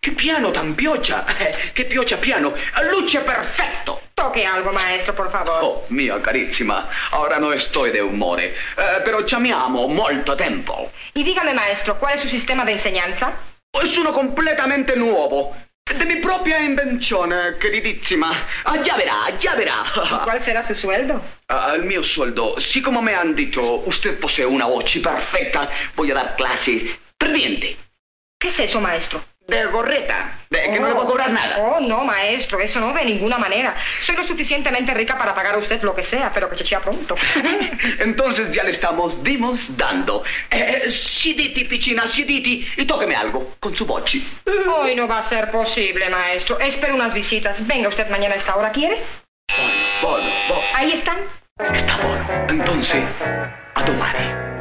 ¿Qué 0.00 0.12
piano 0.12 0.52
tan 0.52 0.76
piocha? 0.76 1.26
¿Qué 1.74 1.84
piocha 1.84 2.16
piano? 2.20 2.54
¡Luce 2.92 3.18
perfecto! 3.18 4.00
Toque 4.14 4.46
algo, 4.46 4.72
maestro, 4.72 5.16
por 5.16 5.32
favor. 5.32 5.58
Oh, 5.62 5.84
mia 5.88 6.20
carissima, 6.20 6.86
ora 7.10 7.38
non 7.38 7.58
sto 7.58 7.90
de 7.90 7.98
umore, 7.98 8.54
eh, 8.76 9.00
però 9.02 9.24
ci 9.24 9.34
amiamo 9.34 9.88
molto 9.88 10.36
tempo. 10.36 10.92
Y 11.14 11.24
dígame, 11.24 11.52
maestro, 11.54 11.98
¿cuál 11.98 12.14
es 12.14 12.20
su 12.20 12.28
sistema 12.28 12.64
de 12.64 12.72
enseñanza? 12.72 13.32
Es 13.82 13.96
uno 13.98 14.12
completamente 14.12 14.94
nuovo. 14.94 15.56
De 15.82 16.04
mi 16.04 16.20
propia 16.20 16.60
invenzione, 16.60 17.56
queridissima. 17.58 18.30
Ah, 18.62 18.76
ya 18.80 18.96
verá, 18.96 19.36
ya 19.40 19.56
verá. 19.56 19.82
¿Cuál 20.22 20.40
será 20.44 20.62
su 20.62 20.76
sueldo? 20.76 21.20
Ah, 21.48 21.72
el 21.74 21.82
mio 21.82 22.04
sueldo, 22.04 22.60
sí 22.60 22.80
como 22.80 23.02
me 23.02 23.16
han 23.16 23.34
dicho, 23.34 23.82
usted 23.86 24.20
posee 24.20 24.46
una 24.46 24.66
voce 24.66 25.00
perfecta, 25.00 25.68
voy 25.96 26.12
a 26.12 26.14
dar 26.14 26.36
clases 26.36 26.84
per 27.18 27.32
diente. 27.32 27.76
¿Qué 28.42 28.48
es 28.48 28.58
eso, 28.58 28.80
maestro? 28.80 29.22
De 29.46 29.66
gorreta, 29.66 30.32
de 30.50 30.62
que 30.62 30.80
no 30.80 30.88
le 30.88 30.94
puedo 30.94 31.06
cobrar 31.06 31.30
nada. 31.30 31.58
Oh, 31.58 31.78
no, 31.78 32.02
maestro, 32.02 32.58
eso 32.58 32.80
no 32.80 32.92
de 32.92 33.04
ninguna 33.04 33.38
manera. 33.38 33.72
Soy 34.00 34.16
lo 34.16 34.24
suficientemente 34.24 34.92
rica 34.94 35.16
para 35.16 35.32
pagar 35.32 35.54
a 35.54 35.58
usted 35.58 35.80
lo 35.82 35.94
que 35.94 36.02
sea, 36.02 36.32
pero 36.34 36.50
que 36.50 36.56
chechea 36.56 36.80
pronto. 36.80 37.14
Entonces 38.00 38.52
ya 38.52 38.64
le 38.64 38.72
estamos, 38.72 39.22
dimos, 39.22 39.76
dando. 39.76 40.24
Eh, 40.50 40.90
siditi, 40.90 41.66
piccina, 41.66 42.08
siditi, 42.08 42.66
y 42.76 42.84
tóqueme 42.84 43.14
algo 43.14 43.54
con 43.60 43.76
su 43.76 43.86
voce. 43.86 44.22
Hoy 44.68 44.96
no 44.96 45.06
va 45.06 45.20
a 45.20 45.22
ser 45.22 45.48
posible, 45.52 46.10
maestro. 46.10 46.58
Espero 46.58 46.96
unas 46.96 47.14
visitas. 47.14 47.64
Venga 47.64 47.90
usted 47.90 48.10
mañana 48.10 48.34
a 48.34 48.38
esta 48.38 48.56
hora, 48.56 48.72
¿quiere? 48.72 48.98
Buono, 50.00 50.24
buono. 50.48 50.62
Ahí 50.74 50.94
están. 50.94 51.18
Está 51.72 51.96
buono. 51.98 52.26
Entonces, 52.48 53.04
a 53.76 53.82
domani. 53.84 54.52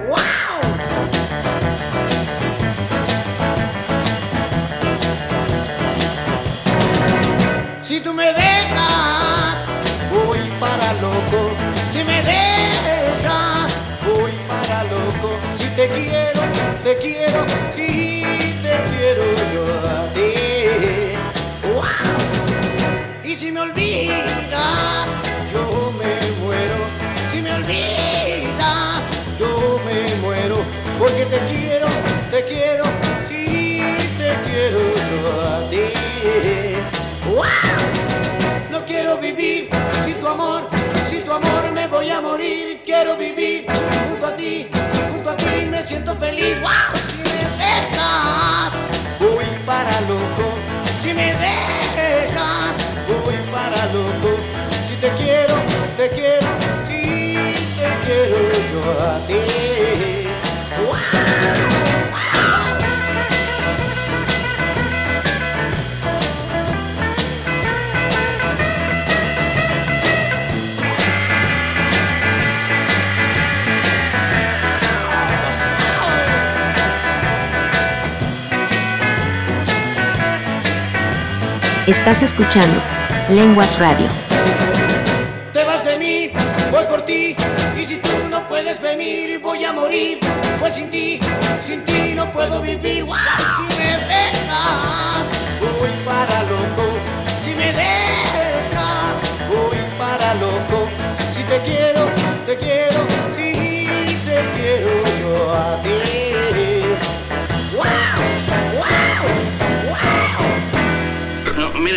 Tú 8.12 8.18
me 8.18 8.34
dejas, 8.34 9.56
voy 10.12 10.40
para 10.60 10.94
loco. 10.94 11.52
Si 11.92 12.04
me 12.04 12.22
dejas, 12.22 13.72
voy 14.06 14.32
para 14.48 14.84
loco. 14.84 15.40
Si 15.56 15.68
te 15.76 15.88
quiero, 15.88 16.41
junto 45.12 45.30
a 45.30 45.36
ti 45.36 45.66
me 45.70 45.84
siento 45.84 46.16
feliz. 46.16 46.60
¡Wow! 46.62 46.72
Si 47.10 47.18
me 47.18 47.40
dejas, 47.62 48.72
voy 49.20 49.46
para 49.66 50.02
loco. 50.02 50.58
Si 51.02 51.14
me 51.14 51.28
dejas, 51.46 52.76
voy 53.08 53.36
para 53.52 53.86
loco. 53.94 54.38
Si 54.88 54.96
te 54.96 55.10
quiero, 55.20 55.56
te 55.98 56.10
quiero, 56.10 56.48
si 56.88 57.44
te 57.78 57.90
quiero 58.06 58.38
yo 58.72 58.82
a 59.10 59.20
ti. 59.28 59.81
Estás 81.92 82.24
escuchando 82.24 82.82
Lenguas 83.32 83.78
Radio. 83.78 84.08
Te 85.52 85.66
vas 85.66 85.84
de 85.84 85.98
mí, 85.98 86.32
voy 86.72 86.86
por 86.86 87.02
ti, 87.02 87.36
y 87.78 87.86
si 87.86 87.98
tú 87.98 88.12
no 88.30 88.48
puedes 88.48 88.80
venir, 88.80 89.42
voy 89.42 89.66
a 89.66 89.74
morir. 89.74 90.18
Pues 90.62 90.76
sin 90.76 90.90
ti, 90.90 91.20
sin 91.62 91.84
ti 91.84 92.14
no 92.16 92.32
puedo 92.32 92.62
vivir. 92.62 93.04
¡Wow! 93.04 93.18
Si 93.58 93.76
me 93.78 93.92
dejas, 94.08 95.28
voy 95.60 95.90
para 96.06 96.44
loco. 96.44 96.98
Si 97.44 97.50
me 97.56 97.74
dejas, 97.74 99.14
voy 99.50 99.78
para 100.00 100.34
loco. 100.36 100.88
Si 101.36 101.44
te 101.44 101.60
quiero, 101.60 102.08
te 102.46 102.58
quiero, 102.58 103.06
si 103.36 104.18
te 104.26 104.40
quiero 104.56 105.04
yo 105.22 105.52
a 105.52 105.76
ti. 105.84 106.21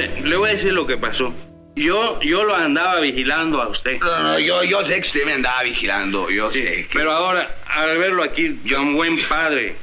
Mire, 0.08 0.28
le 0.28 0.36
voy 0.36 0.50
a 0.50 0.52
decir 0.52 0.72
lo 0.72 0.86
que 0.86 0.96
pasó. 0.96 1.32
Yo, 1.76 2.20
yo 2.20 2.44
lo 2.44 2.54
andaba 2.54 3.00
vigilando 3.00 3.60
a 3.60 3.68
usted. 3.68 3.98
No, 4.00 4.22
no, 4.22 4.38
yo, 4.38 4.62
yo 4.62 4.86
sé 4.86 4.94
que 5.00 5.06
usted 5.08 5.24
me 5.26 5.32
andaba 5.32 5.62
vigilando, 5.64 6.30
yo 6.30 6.50
sé. 6.52 6.62
que- 6.62 6.88
Pero 6.92 7.10
ahora, 7.12 7.48
al 7.66 7.98
verlo 7.98 8.22
aquí 8.22 8.50
tan 8.70 8.94
buen 8.94 9.20
padre, 9.28 9.74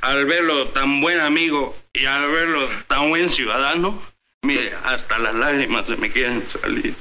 al 0.00 0.24
verlo 0.24 0.68
tan 0.68 1.00
buen 1.02 1.20
amigo 1.20 1.76
y 1.92 2.06
al 2.06 2.30
verlo 2.30 2.68
tan 2.86 3.10
buen 3.10 3.28
ciudadano, 3.30 4.00
mire, 4.42 4.72
hasta 4.84 5.18
las 5.18 5.34
lágrimas 5.34 5.86
se 5.86 5.96
me 5.96 6.10
quieren 6.10 6.42
salir. 6.50 6.94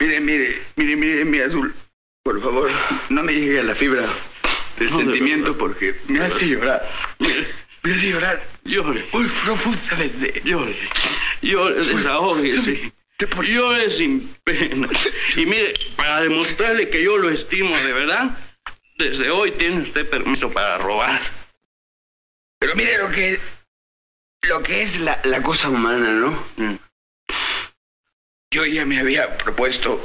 Mire, 0.00 0.20
mire, 0.20 0.62
mire, 0.76 0.96
mire, 0.96 1.24
mi 1.26 1.38
azul. 1.40 1.74
Por 2.24 2.40
favor, 2.42 2.70
no 3.10 3.22
me 3.22 3.32
llegue 3.34 3.60
a 3.60 3.64
la 3.64 3.74
fibra 3.74 4.06
del 4.78 4.90
No, 4.90 4.98
sentimiento 5.00 5.56
porque 5.58 5.96
me 6.08 6.20
hace 6.20 6.46
llorar. 6.46 6.88
Hace 7.92 8.10
llorar. 8.10 8.42
Llore. 8.64 9.04
Muy 9.12 9.26
profundamente. 9.44 10.42
Llore. 10.44 10.76
Llore, 11.42 11.84
desahógese. 11.84 12.92
Llore 13.18 13.90
sin 13.90 14.34
pena. 14.44 14.88
Y 15.36 15.46
mire, 15.46 15.74
para 15.96 16.22
demostrarle 16.22 16.88
que 16.88 17.02
yo 17.02 17.18
lo 17.18 17.30
estimo 17.30 17.76
de 17.76 17.92
verdad, 17.92 18.38
desde 18.96 19.30
hoy 19.30 19.52
tiene 19.52 19.82
usted 19.82 20.08
permiso 20.08 20.50
para 20.50 20.78
robar. 20.78 21.20
Pero 22.58 22.74
mire 22.74 22.98
lo 22.98 23.10
que 23.10 23.40
lo 24.42 24.62
que 24.62 24.82
es 24.82 24.98
la, 25.00 25.20
la 25.24 25.42
cosa 25.42 25.68
humana, 25.68 26.10
¿no? 26.12 26.30
Mm. 26.56 26.76
Yo 28.50 28.64
ya 28.64 28.84
me 28.84 28.98
había 28.98 29.36
propuesto 29.36 30.00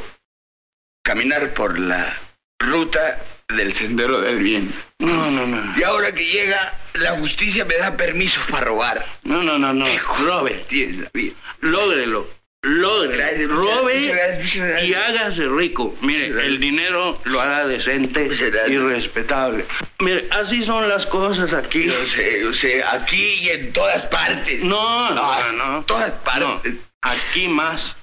caminar 1.03 1.53
por 1.53 1.79
la 1.79 2.17
ruta 2.59 3.19
del 3.55 3.73
sendero 3.73 4.21
del 4.21 4.39
bien. 4.39 4.73
No, 4.99 5.29
no, 5.31 5.45
no. 5.47 5.73
Y 5.77 5.83
ahora 5.83 6.11
que 6.11 6.25
llega, 6.25 6.73
la 6.93 7.11
justicia 7.17 7.65
me 7.65 7.75
da 7.77 7.95
permiso 7.97 8.39
para 8.49 8.65
robar. 8.65 9.05
No, 9.23 9.43
no, 9.43 9.57
no, 9.57 9.73
no. 9.73 9.85
Robe, 10.19 10.65
tienes 10.67 10.99
la 10.99 11.09
vida. 11.13 11.33
Lógrelo. 11.61 12.27
Lógrelo. 12.65 13.17
Gracias, 13.17 13.49
Robe 13.49 14.07
gracias, 14.07 14.55
gracias. 14.55 14.83
y 14.89 14.93
hágase 14.93 15.47
rico. 15.49 15.97
Mire, 16.01 16.27
el 16.45 16.61
dinero 16.61 17.19
lo 17.25 17.41
hará 17.41 17.67
decente 17.67 18.29
y 18.69 18.77
respetable. 18.77 19.65
Mire, 19.99 20.27
así 20.31 20.63
son 20.63 20.87
las 20.87 21.05
cosas 21.05 21.51
aquí. 21.51 21.83
Yo 21.85 22.07
sé, 22.15 22.39
yo 22.41 22.53
sé, 22.53 22.81
aquí 22.81 23.21
y 23.41 23.49
en 23.49 23.73
todas 23.73 24.03
partes. 24.03 24.63
No, 24.63 25.11
no, 25.11 25.21
Ah, 25.21 25.51
no. 25.53 25.83
Todas 25.83 26.11
partes. 26.23 26.75
Aquí 27.01 27.49
más. 27.49 27.97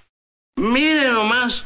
Mire 0.56 1.08
nomás. 1.08 1.64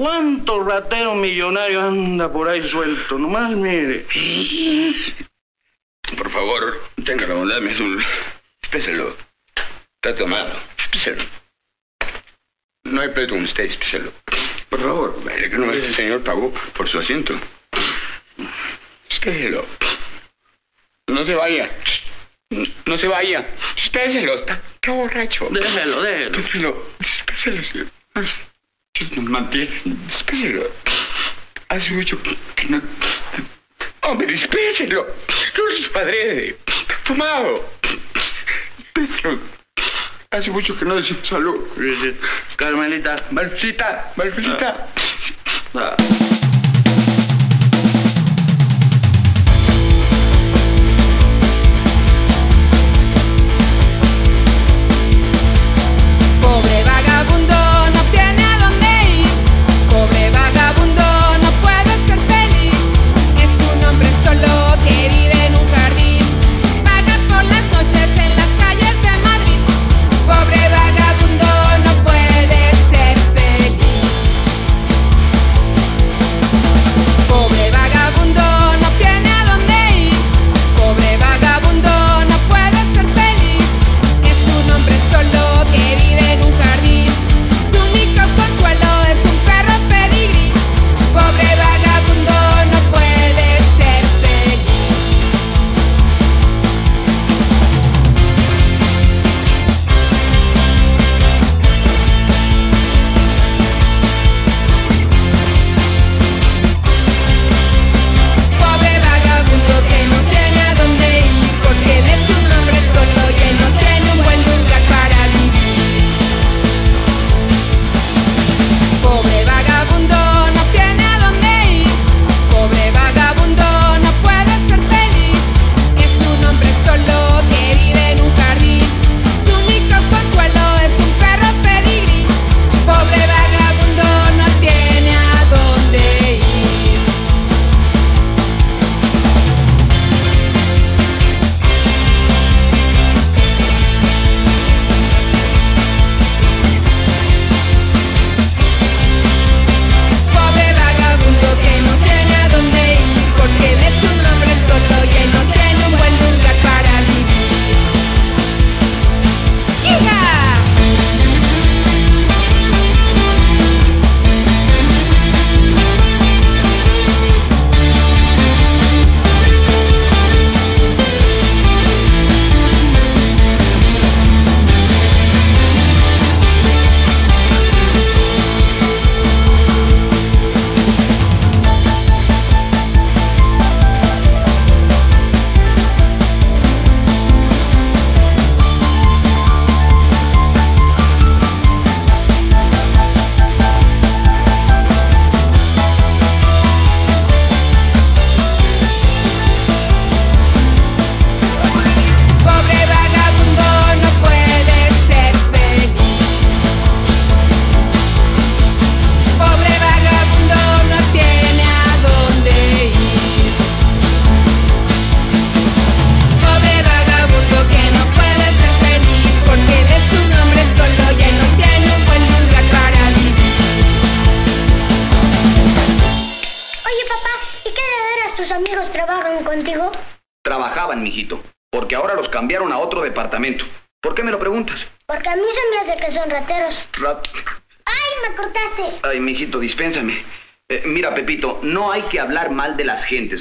¿Cuánto 0.00 0.64
ratero 0.64 1.14
millonario 1.14 1.82
anda 1.82 2.32
por 2.32 2.48
ahí 2.48 2.66
suelto? 2.66 3.18
Nomás 3.18 3.50
mire. 3.50 4.06
Por 6.16 6.30
favor, 6.30 6.88
tenga 7.04 7.26
la 7.26 7.34
bondad, 7.34 7.60
me 7.60 7.78
un... 7.78 8.02
Espéselo. 8.62 9.14
Está 9.96 10.16
tomado. 10.16 10.58
Espéselo. 10.78 11.22
No 12.84 13.02
hay 13.02 13.08
pleito 13.08 13.34
con 13.34 13.44
usted, 13.44 13.64
espéselo. 13.64 14.10
Por 14.70 14.80
favor, 14.80 15.22
vale, 15.22 15.50
que 15.50 15.58
no 15.58 15.70
el 15.70 15.94
señor 15.94 16.24
pagó 16.24 16.50
por 16.50 16.88
su 16.88 16.98
asiento. 16.98 17.38
Espéselo. 19.06 19.66
No 21.08 21.26
se 21.26 21.34
vaya. 21.34 21.70
No 22.86 22.96
se 22.96 23.06
vaya. 23.06 23.46
Espéselo, 23.76 24.32
está, 24.36 24.62
está 24.76 24.92
borracho. 24.92 25.48
Déjelo, 25.50 26.00
déjelo. 26.00 26.38
Espéselo. 26.38 26.86
Espéselo, 27.00 27.62
señor. 27.62 27.86
Espéselo. 30.08 30.70
Hace 31.68 31.92
mucho 31.92 32.18
que 32.22 32.66
no... 32.68 32.82
Hombre, 34.02 34.34
espéselo. 34.34 35.06
No 35.56 35.68
es 35.70 35.88
padre. 35.88 36.56
Fumado. 37.04 37.64
Espéselo. 38.78 39.38
Hace 40.30 40.50
mucho 40.50 40.78
que 40.78 40.84
no 40.84 40.96
decimos 40.96 41.26
salud. 41.26 41.56
Carmelita. 42.56 43.16
Marcita, 43.30 44.12
Marcita. 44.16 44.88
Ah. 45.74 45.96
Pobre 45.96 46.39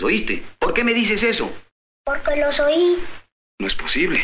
¿oíste? 0.04 0.44
¿Por 0.60 0.74
qué 0.74 0.84
me 0.84 0.94
dices 0.94 1.24
eso? 1.24 1.52
Porque 2.06 2.36
los 2.36 2.60
oí. 2.60 2.98
No 3.60 3.68
es 3.68 3.76
posible. 3.76 4.22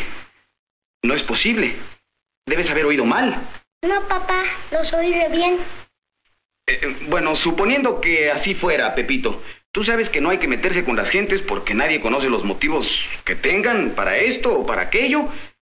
No 1.02 1.14
es 1.14 1.22
posible. 1.22 1.74
Debes 2.46 2.70
haber 2.70 2.86
oído 2.86 3.04
mal. 3.04 3.36
No, 3.82 4.00
papá, 4.08 4.42
los 4.70 4.92
oí 4.92 5.12
re 5.12 5.28
bien. 5.28 5.58
Eh, 6.66 6.80
eh, 6.82 6.96
bueno, 7.08 7.36
suponiendo 7.36 8.00
que 8.00 8.30
así 8.30 8.54
fuera, 8.54 8.94
Pepito, 8.94 9.42
tú 9.72 9.84
sabes 9.84 10.08
que 10.08 10.20
no 10.20 10.30
hay 10.30 10.38
que 10.38 10.48
meterse 10.48 10.84
con 10.84 10.96
las 10.96 11.10
gentes 11.10 11.42
porque 11.42 11.74
nadie 11.74 12.00
conoce 12.00 12.28
los 12.28 12.44
motivos 12.44 13.06
que 13.24 13.36
tengan 13.36 13.90
para 13.90 14.16
esto 14.18 14.60
o 14.60 14.66
para 14.66 14.82
aquello. 14.82 15.28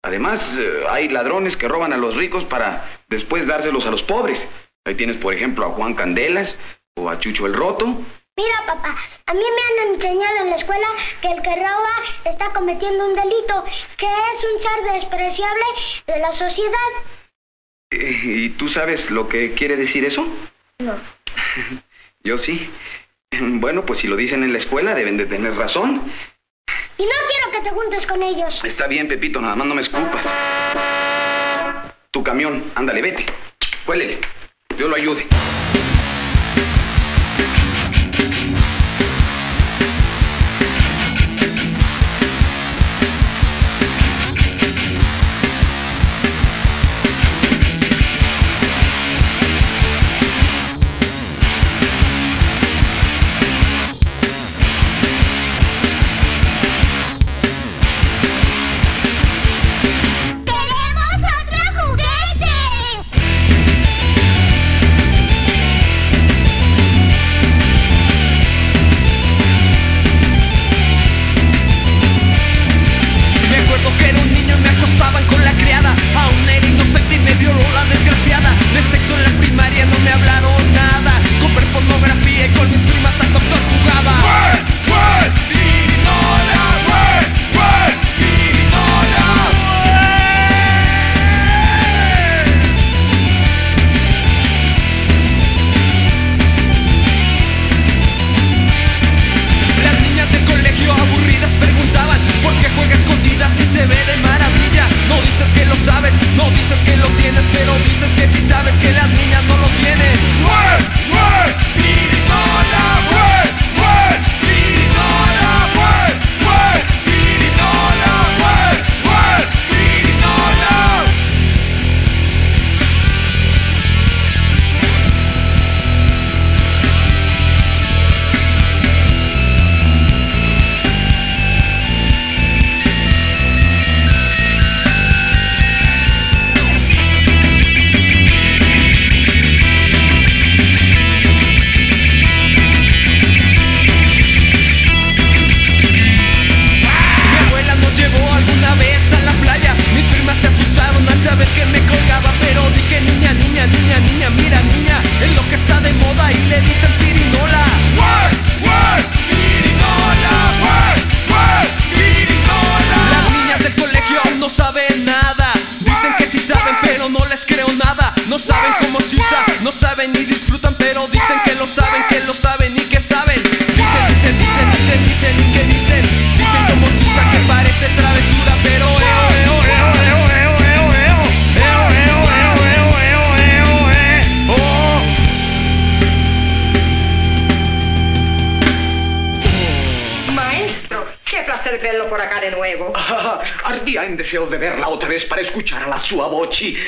Además, 0.04 0.44
eh, 0.58 0.84
hay 0.90 1.10
ladrones 1.10 1.56
que 1.56 1.68
roban 1.68 1.94
a 1.94 1.98
los 1.98 2.16
ricos 2.16 2.44
para 2.44 2.90
después 3.08 3.48
dárselos 3.48 3.86
a 3.86 3.92
los 3.92 4.04
pobres. 4.04 4.48
Ahí 4.86 4.96
tienes, 4.96 5.18
por 5.18 5.34
ejemplo, 5.34 5.66
a 5.66 5.70
Juan 5.70 5.94
Candelas 5.94 6.58
o 6.96 7.10
a 7.10 7.20
Chucho 7.20 7.46
el 7.46 7.54
Roto. 7.54 8.02
Mira, 8.38 8.64
papá, 8.66 8.96
a 9.26 9.34
mí 9.34 9.40
me 9.42 9.84
han 9.84 9.94
enseñado 9.94 10.38
en 10.38 10.50
la 10.52 10.56
escuela 10.56 10.88
que 11.22 11.32
el 11.32 11.42
que 11.42 11.56
roba 11.56 11.90
está 12.26 12.50
cometiendo 12.54 13.08
un 13.08 13.16
delito, 13.16 13.66
que 13.98 14.06
es 14.06 14.44
un 14.44 14.62
ser 14.62 14.94
despreciable 14.94 15.64
de 16.08 16.20
la 16.20 16.32
sociedad. 16.32 16.78
Eh, 17.92 18.22
¿Y 18.24 18.50
tú 18.52 18.70
sabes 18.70 19.12
lo 19.12 19.28
que 19.28 19.54
quiere 19.54 19.76
decir 19.76 20.06
eso? 20.06 20.26
No. 20.80 20.96
Yo 22.24 22.38
sí. 22.38 22.70
Bueno, 23.40 23.86
pues 23.86 24.00
si 24.00 24.08
lo 24.08 24.16
dicen 24.16 24.44
en 24.44 24.54
la 24.54 24.60
escuela 24.60 24.94
deben 24.94 25.18
de 25.18 25.26
tener 25.26 25.56
razón. 25.56 26.02
Y 26.98 27.04
no 27.04 27.12
quiero 27.30 27.52
que 27.52 27.70
te 27.70 27.76
juntes 27.76 28.06
con 28.06 28.22
ellos. 28.22 28.64
Está 28.64 28.88
bien, 28.88 29.08
Pepito, 29.08 29.42
nada 29.42 29.56
más 29.56 29.68
no 29.68 29.76
me 29.76 29.82
esculpas. 29.82 30.26
Tu 32.12 32.24
camión, 32.24 32.72
ándale, 32.76 33.02
vete. 33.02 33.26
Cuélele. 33.86 34.20
Yo 34.78 34.88
lo 34.88 34.96
ayude. 34.96 35.26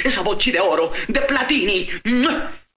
Esa 0.03 0.21
voci 0.21 0.51
de 0.51 0.59
oro, 0.59 0.91
de 1.07 1.21
platini. 1.21 1.89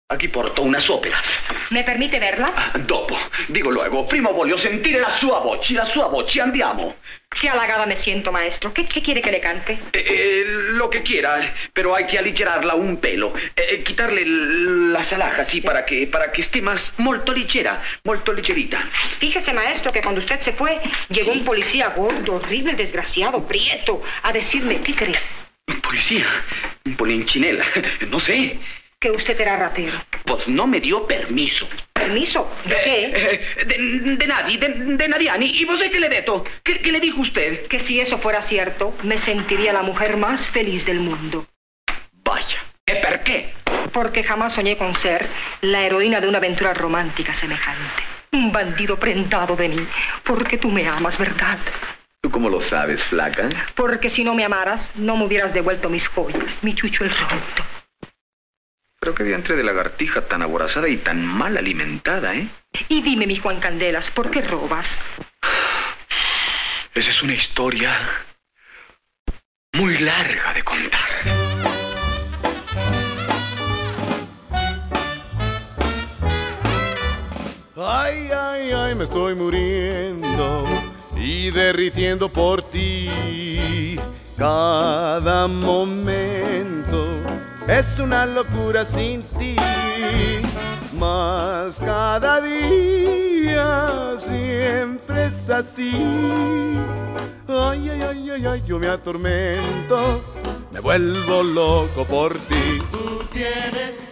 Aquí 0.08 0.28
porto 0.28 0.62
unas 0.62 0.88
óperas. 0.88 1.36
¿Me 1.70 1.82
permite 1.82 2.20
verlas? 2.20 2.52
Dopo, 2.86 3.18
digo 3.48 3.72
luego, 3.72 4.06
prima 4.06 4.30
voglio 4.30 4.56
sentire 4.56 5.00
la 5.00 5.10
sua 5.10 5.40
voce, 5.40 5.74
la 5.74 5.84
sua 5.84 6.06
voce, 6.06 6.40
andiamo. 6.40 6.94
Qué 7.28 7.48
halagada 7.48 7.86
me 7.86 7.96
siento, 7.96 8.30
maestro. 8.30 8.72
¿Qué, 8.72 8.86
qué 8.86 9.02
quiere 9.02 9.20
que 9.20 9.32
le 9.32 9.40
cante? 9.40 9.72
Eh, 9.92 10.04
eh, 10.08 10.44
lo 10.46 10.88
que 10.88 11.02
quiera, 11.02 11.40
pero 11.72 11.92
hay 11.92 12.06
que 12.06 12.20
aligerarla 12.20 12.76
un 12.76 12.98
pelo. 12.98 13.34
Eh, 13.56 13.82
quitarle 13.82 14.22
las 14.24 15.12
alhajas, 15.12 15.48
sí, 15.48 15.60
para 15.60 15.84
que, 15.84 16.06
para 16.06 16.30
que 16.30 16.42
esté 16.42 16.62
más 16.62 16.92
molto 16.98 17.32
ligera, 17.32 17.82
molto 18.04 18.32
ligerita. 18.32 18.80
Fíjese, 19.18 19.52
maestro, 19.52 19.90
que 19.90 20.02
cuando 20.02 20.20
usted 20.20 20.38
se 20.38 20.52
fue, 20.52 20.80
llegó 21.08 21.32
un 21.32 21.44
policía 21.44 21.88
gordo, 21.88 22.34
horrible, 22.34 22.74
desgraciado, 22.74 23.44
prieto, 23.44 24.00
a 24.22 24.32
decirme, 24.32 24.80
¿qué 24.82 24.94
cree? 24.94 25.16
Un 25.68 25.80
policía, 25.80 26.26
un 26.84 26.96
polinchinela, 26.96 27.64
no 28.08 28.20
sé. 28.20 28.58
Que 28.98 29.10
usted 29.10 29.38
era 29.40 29.56
ratero. 29.56 29.98
Pues 30.24 30.48
no 30.48 30.66
me 30.66 30.80
dio 30.80 31.06
permiso. 31.06 31.68
¿Permiso? 31.92 32.50
¿De 32.64 32.76
qué? 32.84 33.04
Eh, 33.04 33.64
de, 33.66 34.16
de 34.16 34.26
nadie, 34.26 34.58
de, 34.58 34.68
de 34.68 35.08
Nadiani. 35.08 35.46
¿Y 35.46 35.64
vos 35.64 35.80
qué 35.80 36.00
le 36.00 36.08
detto? 36.08 36.44
¿Qué, 36.62 36.78
¿Qué 36.78 36.92
le 36.92 37.00
dijo 37.00 37.20
usted? 37.20 37.66
Que 37.66 37.80
si 37.80 38.00
eso 38.00 38.18
fuera 38.18 38.42
cierto, 38.42 38.94
me 39.02 39.18
sentiría 39.18 39.72
la 39.72 39.82
mujer 39.82 40.16
más 40.16 40.48
feliz 40.48 40.86
del 40.86 41.00
mundo. 41.00 41.46
Vaya. 42.24 42.58
¿E 42.86 42.96
per 42.96 43.22
qué? 43.24 43.52
Porque 43.92 44.22
jamás 44.22 44.54
soñé 44.54 44.76
con 44.76 44.94
ser 44.94 45.26
la 45.60 45.82
heroína 45.82 46.20
de 46.20 46.28
una 46.28 46.38
aventura 46.38 46.72
romántica 46.72 47.34
semejante. 47.34 48.02
Un 48.32 48.52
bandido 48.52 48.96
prendado 48.96 49.56
de 49.56 49.68
mí. 49.68 49.86
Porque 50.22 50.56
tú 50.56 50.70
me 50.70 50.86
amas, 50.88 51.18
¿verdad? 51.18 51.58
¿Tú 52.26 52.32
cómo 52.32 52.48
lo 52.48 52.60
sabes, 52.60 53.04
flaca? 53.04 53.48
Porque 53.76 54.10
si 54.10 54.24
no 54.24 54.34
me 54.34 54.44
amaras, 54.44 54.90
no 54.96 55.16
me 55.16 55.26
hubieras 55.26 55.54
devuelto 55.54 55.88
mis 55.88 56.08
joyas, 56.08 56.58
mi 56.62 56.74
chucho 56.74 57.04
el 57.04 57.10
redondo. 57.10 57.64
Pero 58.98 59.14
qué 59.14 59.22
diantre 59.22 59.54
de 59.54 59.62
lagartija 59.62 60.22
tan 60.22 60.42
aborazada 60.42 60.88
y 60.88 60.96
tan 60.96 61.24
mal 61.24 61.56
alimentada, 61.56 62.34
¿eh? 62.34 62.48
Y 62.88 63.02
dime, 63.02 63.28
mi 63.28 63.36
Juan 63.36 63.60
Candelas, 63.60 64.10
¿por 64.10 64.32
qué 64.32 64.42
robas? 64.42 65.00
Esa 66.96 67.10
es 67.10 67.22
una 67.22 67.34
historia 67.34 67.96
muy 69.74 69.96
larga 69.98 70.52
de 70.52 70.64
contar. 70.64 71.08
Ay, 77.76 78.30
ay, 78.32 78.72
ay, 78.72 78.94
me 78.96 79.04
estoy 79.04 79.36
muriendo 79.36 80.64
y 81.36 81.50
derritiendo 81.50 82.28
por 82.30 82.62
ti. 82.62 83.98
Cada 84.36 85.46
momento 85.46 87.06
es 87.68 87.98
una 87.98 88.24
locura 88.26 88.84
sin 88.84 89.22
ti, 89.38 89.56
mas 90.98 91.78
cada 91.78 92.40
día 92.40 94.14
siempre 94.18 95.26
es 95.26 95.50
así. 95.50 95.92
Ay, 97.48 97.90
ay, 97.90 98.02
ay, 98.02 98.30
ay, 98.30 98.46
ay, 98.46 98.62
yo 98.66 98.78
me 98.78 98.88
atormento, 98.88 100.20
me 100.72 100.80
vuelvo 100.80 101.42
loco 101.42 102.04
por 102.04 102.34
ti. 102.38 102.78
Tú 102.90 103.22
tienes 103.32 104.02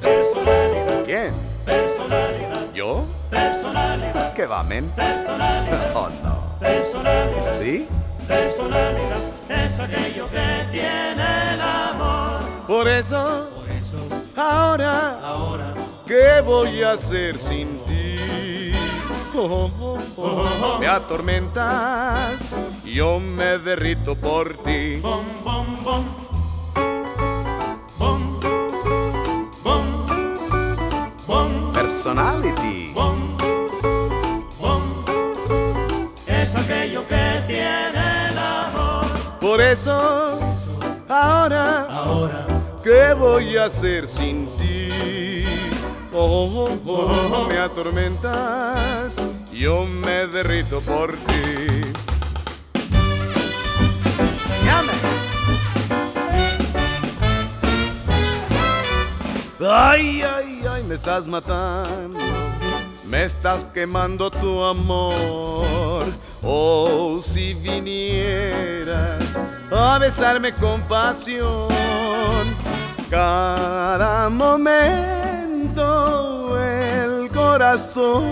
personalidad, 0.00 1.04
¿Quién? 1.04 1.32
personalidad, 1.64 2.72
¿Yo? 2.74 3.04
personalidad, 3.30 4.32
¿Qué 4.34 4.46
va, 4.46 4.62
men? 4.62 4.88
personalidad, 4.96 5.92
Oh, 5.94 6.08
no. 6.22 6.33
Personalidad, 6.64 7.60
¿Sí? 7.60 7.86
personalidad, 8.26 9.22
es 9.50 9.78
aquello 9.78 10.26
que 10.30 10.66
tiene 10.72 11.54
el 11.54 11.60
amor. 11.60 12.40
Por 12.66 12.88
eso, 12.88 13.48
Por 13.54 13.68
eso, 13.70 13.98
ahora, 14.36 15.20
ahora, 15.22 15.74
¿qué 16.06 16.40
voy 16.44 16.82
a 16.82 16.92
hacer 16.92 17.38
sin 17.38 17.78
ti? 17.86 18.72
Oh, 19.36 19.68
oh, 19.80 19.98
oh, 20.16 20.78
Me 20.78 20.86
atormentas, 20.86 22.40
yo 22.84 23.18
me 23.20 23.58
derrito 23.58 24.14
por 24.14 24.56
ti. 24.58 24.96
bom, 25.02 25.24
bom, 25.44 25.66
bom, 25.84 26.04
bom, 31.26 31.72
Personality. 31.72 32.92
bom, 32.94 33.04
bom, 33.04 33.13
Por 39.54 39.62
eso, 39.62 39.96
ahora, 41.08 41.86
Ahora, 41.88 42.44
¿qué 42.82 43.14
voy 43.14 43.56
a 43.56 43.66
hacer 43.66 44.08
sin 44.08 44.46
ti? 44.56 45.44
Oh, 46.12 46.66
oh, 46.66 46.90
oh, 46.92 47.46
me 47.48 47.58
atormentas, 47.58 49.14
yo 49.52 49.84
me 49.84 50.26
derrito 50.26 50.80
por 50.80 51.12
ti. 51.12 51.82
Ay, 59.60 60.22
ay, 60.22 60.64
ay, 60.68 60.82
me 60.82 60.96
estás 60.96 61.28
matando, 61.28 62.18
me 63.06 63.22
estás 63.22 63.64
quemando 63.72 64.32
tu 64.32 64.64
amor. 64.64 66.06
Oh, 66.46 67.20
si 67.22 67.54
vinieras 67.54 69.22
a 69.70 69.98
besarme 69.98 70.52
con 70.52 70.80
pasión, 70.82 71.68
cada 73.10 74.28
momento 74.28 75.82
el 76.62 77.28
corazón. 77.30 78.24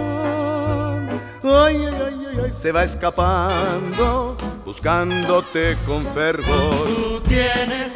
Ay, 1.43 1.87
ay, 1.87 1.87
ay, 1.87 2.27
ay, 2.31 2.39
ay, 2.45 2.53
se 2.53 2.71
va 2.71 2.85
escapando, 2.85 4.37
buscándote 4.67 5.77
con 5.87 6.05
fervor. 6.15 6.87
tú 6.87 7.21
tienes 7.27 7.95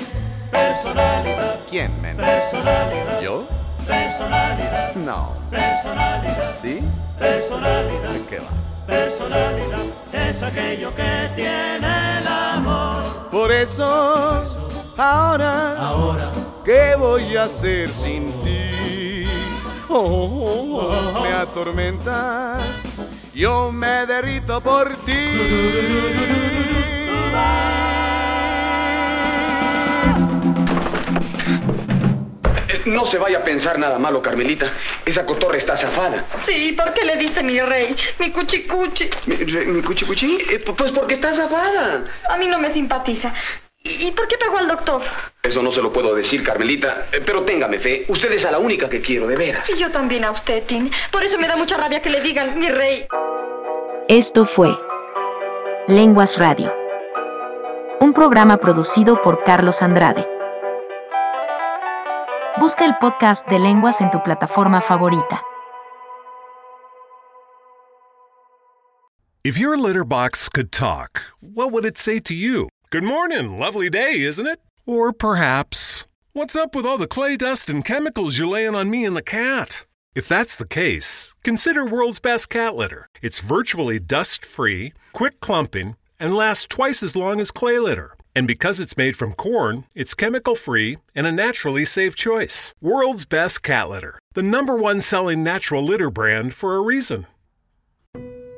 personalidad, 0.51 1.57
¿Quién, 1.69 1.91
men? 2.01 2.17
personalidad, 2.17 3.21
¿Yo? 3.21 3.45
personalidad, 3.87 4.95
No. 4.95 5.35
personalidad, 5.51 6.55
¿Sí? 6.63 6.81
personalidad. 7.19 8.11
¿De 8.11 8.25
qué 8.25 8.39
va? 8.39 8.49
Personalidad 8.87 9.79
es 10.17 10.43
aquello 10.43 10.95
que 10.95 11.31
tiene 11.37 12.19
el 12.19 12.27
amor. 12.27 13.31
Por 13.31 13.53
eso, 13.53 14.45
ahora, 14.97 15.77
Ahora, 15.79 16.31
¿qué 16.65 16.95
voy 16.97 17.37
a 17.37 17.45
hacer 17.45 17.91
sin 17.91 18.33
ti? 18.43 19.25
Oh, 19.89 19.99
oh, 19.99 20.79
oh, 20.79 21.23
me 21.23 21.33
atormentas, 21.33 22.63
yo 23.35 23.71
me 23.71 24.07
derrito 24.07 24.61
por 24.61 24.95
ti. 25.05 25.13
No 32.87 33.05
se 33.07 33.19
vaya 33.19 33.39
a 33.39 33.43
pensar 33.45 33.79
nada 33.79 33.99
malo, 33.99 34.23
Carmelita. 34.23 34.71
Esa 35.05 35.27
cotorra 35.27 35.57
está 35.59 35.77
zafada. 35.77 36.25
Sí, 36.47 36.73
¿por 36.73 36.93
qué 36.95 37.05
le 37.05 37.17
diste 37.17 37.43
mi 37.43 37.61
rey? 37.61 37.95
Mi 38.19 38.31
cuchicuchi. 38.31 39.11
¿Mi, 39.27 39.37
re- 39.37 39.67
mi 39.67 39.83
cuchi 39.83 40.05
cuchi? 40.05 40.39
Eh, 40.51 40.65
pu- 40.65 40.75
pues 40.75 40.93
porque 40.93 41.15
está 41.15 41.35
zafada. 41.35 42.05
A 42.31 42.37
mí 42.37 42.47
no 42.47 42.59
me 42.59 42.73
simpatiza. 42.73 43.33
¿Y 43.83 44.09
y 44.09 44.11
por 44.13 44.27
qué 44.29 44.37
pegó 44.39 44.59
al 44.59 44.69
doctor? 44.69 45.03
Eso 45.43 45.63
no 45.63 45.71
se 45.73 45.81
lo 45.83 45.93
puedo 45.93 46.15
decir, 46.15 46.43
Carmelita. 46.43 47.07
Eh, 47.13 47.21
Pero 47.25 47.43
téngame 47.43 47.79
fe, 47.79 48.05
usted 48.09 48.31
es 48.33 48.45
a 48.45 48.51
la 48.51 48.59
única 48.59 48.89
que 48.89 49.01
quiero, 49.01 49.27
de 49.27 49.37
veras. 49.37 49.69
Y 49.71 49.77
yo 49.79 49.91
también 49.91 50.25
a 50.25 50.31
usted, 50.33 50.63
Tim. 50.65 50.91
Por 51.11 51.23
eso 51.23 51.39
me 51.39 51.47
da 51.49 51.57
mucha 51.57 51.77
rabia 51.77 52.01
que 52.01 52.11
le 52.11 52.21
digan 52.21 52.59
mi 52.59 52.69
rey. 52.69 53.07
Esto 54.09 54.45
fue 54.45 54.77
Lenguas 55.89 56.39
Radio. 56.39 56.73
Un 58.01 58.13
programa 58.13 58.59
producido 58.59 59.23
por 59.23 59.43
Carlos 59.45 59.83
Andrade. 59.83 60.29
Busca 62.59 62.87
el 62.87 62.97
podcast 62.99 63.47
de 63.49 63.59
Lenguas 63.59 64.01
en 64.01 64.11
tu 64.11 64.23
plataforma 64.23 64.81
favorita. 64.81 65.43
If 69.45 69.59
your 69.59 69.77
litter 69.77 70.05
box 70.05 70.49
could 70.49 70.73
talk, 70.73 71.21
what 71.41 71.71
would 71.71 71.85
it 71.85 71.99
say 71.99 72.19
to 72.21 72.35
you? 72.35 72.71
Good 72.89 73.05
morning, 73.05 73.59
lovely 73.59 73.91
day, 73.91 74.23
isn't 74.23 74.47
it? 74.47 74.59
Or 74.87 75.13
perhaps, 75.13 76.07
what's 76.33 76.57
up 76.57 76.75
with 76.75 76.87
all 76.87 76.97
the 76.97 77.07
clay 77.07 77.37
dust 77.37 77.69
and 77.69 77.85
chemicals 77.85 78.39
you're 78.39 78.47
laying 78.47 78.75
on 78.75 78.89
me 78.89 79.05
and 79.05 79.15
the 79.15 79.21
cat? 79.21 79.85
If 80.15 80.27
that's 80.27 80.57
the 80.57 80.67
case, 80.67 81.35
consider 81.45 81.85
World's 81.85 82.21
Best 82.21 82.49
Cat 82.49 82.75
Litter. 82.75 83.11
It's 83.21 83.41
virtually 83.41 83.99
dust 83.99 84.47
free, 84.47 84.95
quick 85.13 85.41
clumping, 85.41 85.97
and 86.19 86.35
lasts 86.35 86.67
twice 86.67 87.03
as 87.03 87.15
long 87.15 87.39
as 87.39 87.51
clay 87.51 87.79
litter. 87.79 88.16
And 88.37 88.47
because 88.47 88.81
it's 88.81 88.99
made 88.99 89.17
from 89.17 89.33
corn, 89.33 89.87
it's 89.95 90.13
chemical 90.13 90.55
free 90.55 90.99
and 91.15 91.27
a 91.27 91.33
naturally 91.33 91.87
safe 91.87 92.15
choice. 92.15 92.75
World's 92.83 93.25
Best 93.25 93.63
Cat 93.63 93.89
Litter, 93.89 94.19
the 94.35 94.43
number 94.43 94.77
one 94.77 95.01
selling 95.01 95.43
natural 95.43 95.83
litter 95.83 96.11
brand 96.11 96.53
for 96.53 96.77
a 96.77 96.83
reason. 96.83 97.27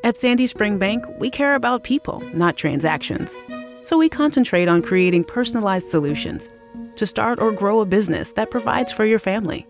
At 0.02 0.16
Sandy 0.16 0.48
Spring 0.48 0.78
Bank, 0.78 1.04
we 1.20 1.30
care 1.30 1.54
about 1.54 1.84
people, 1.84 2.24
not 2.34 2.56
transactions. 2.56 3.36
So 3.82 3.96
we 3.96 4.08
concentrate 4.08 4.66
on 4.66 4.82
creating 4.82 5.22
personalized 5.22 5.86
solutions 5.86 6.50
to 6.96 7.06
start 7.06 7.38
or 7.38 7.52
grow 7.52 7.78
a 7.78 7.86
business 7.86 8.32
that 8.32 8.50
provides 8.50 8.90
for 8.90 9.04
your 9.04 9.20
family, 9.20 9.64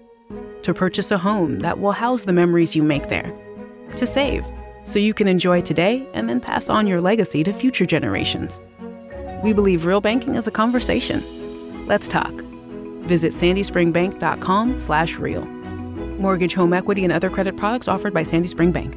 to 0.62 0.72
purchase 0.72 1.10
a 1.10 1.18
home 1.18 1.58
that 1.58 1.80
will 1.80 1.92
house 1.92 2.22
the 2.22 2.32
memories 2.32 2.74
you 2.74 2.82
make 2.82 3.10
there, 3.10 3.30
to 3.96 4.06
save 4.06 4.46
so 4.84 4.98
you 4.98 5.12
can 5.12 5.28
enjoy 5.28 5.60
today 5.60 6.08
and 6.14 6.30
then 6.30 6.40
pass 6.40 6.70
on 6.70 6.86
your 6.86 7.02
legacy 7.02 7.44
to 7.44 7.52
future 7.52 7.84
generations. 7.84 8.62
We 9.42 9.52
believe 9.52 9.84
real 9.84 10.00
banking 10.00 10.34
is 10.34 10.46
a 10.46 10.50
conversation. 10.50 11.22
Let's 11.86 12.08
talk. 12.08 12.32
Visit 13.06 13.32
sandyspringbank.com 13.32 14.76
slash 14.76 15.16
real. 15.16 15.44
Mortgage, 16.18 16.54
home 16.54 16.72
equity, 16.72 17.04
and 17.04 17.12
other 17.12 17.30
credit 17.30 17.56
products 17.56 17.88
offered 17.88 18.12
by 18.12 18.22
Sandy 18.22 18.48
Spring 18.48 18.72
Bank. 18.72 18.96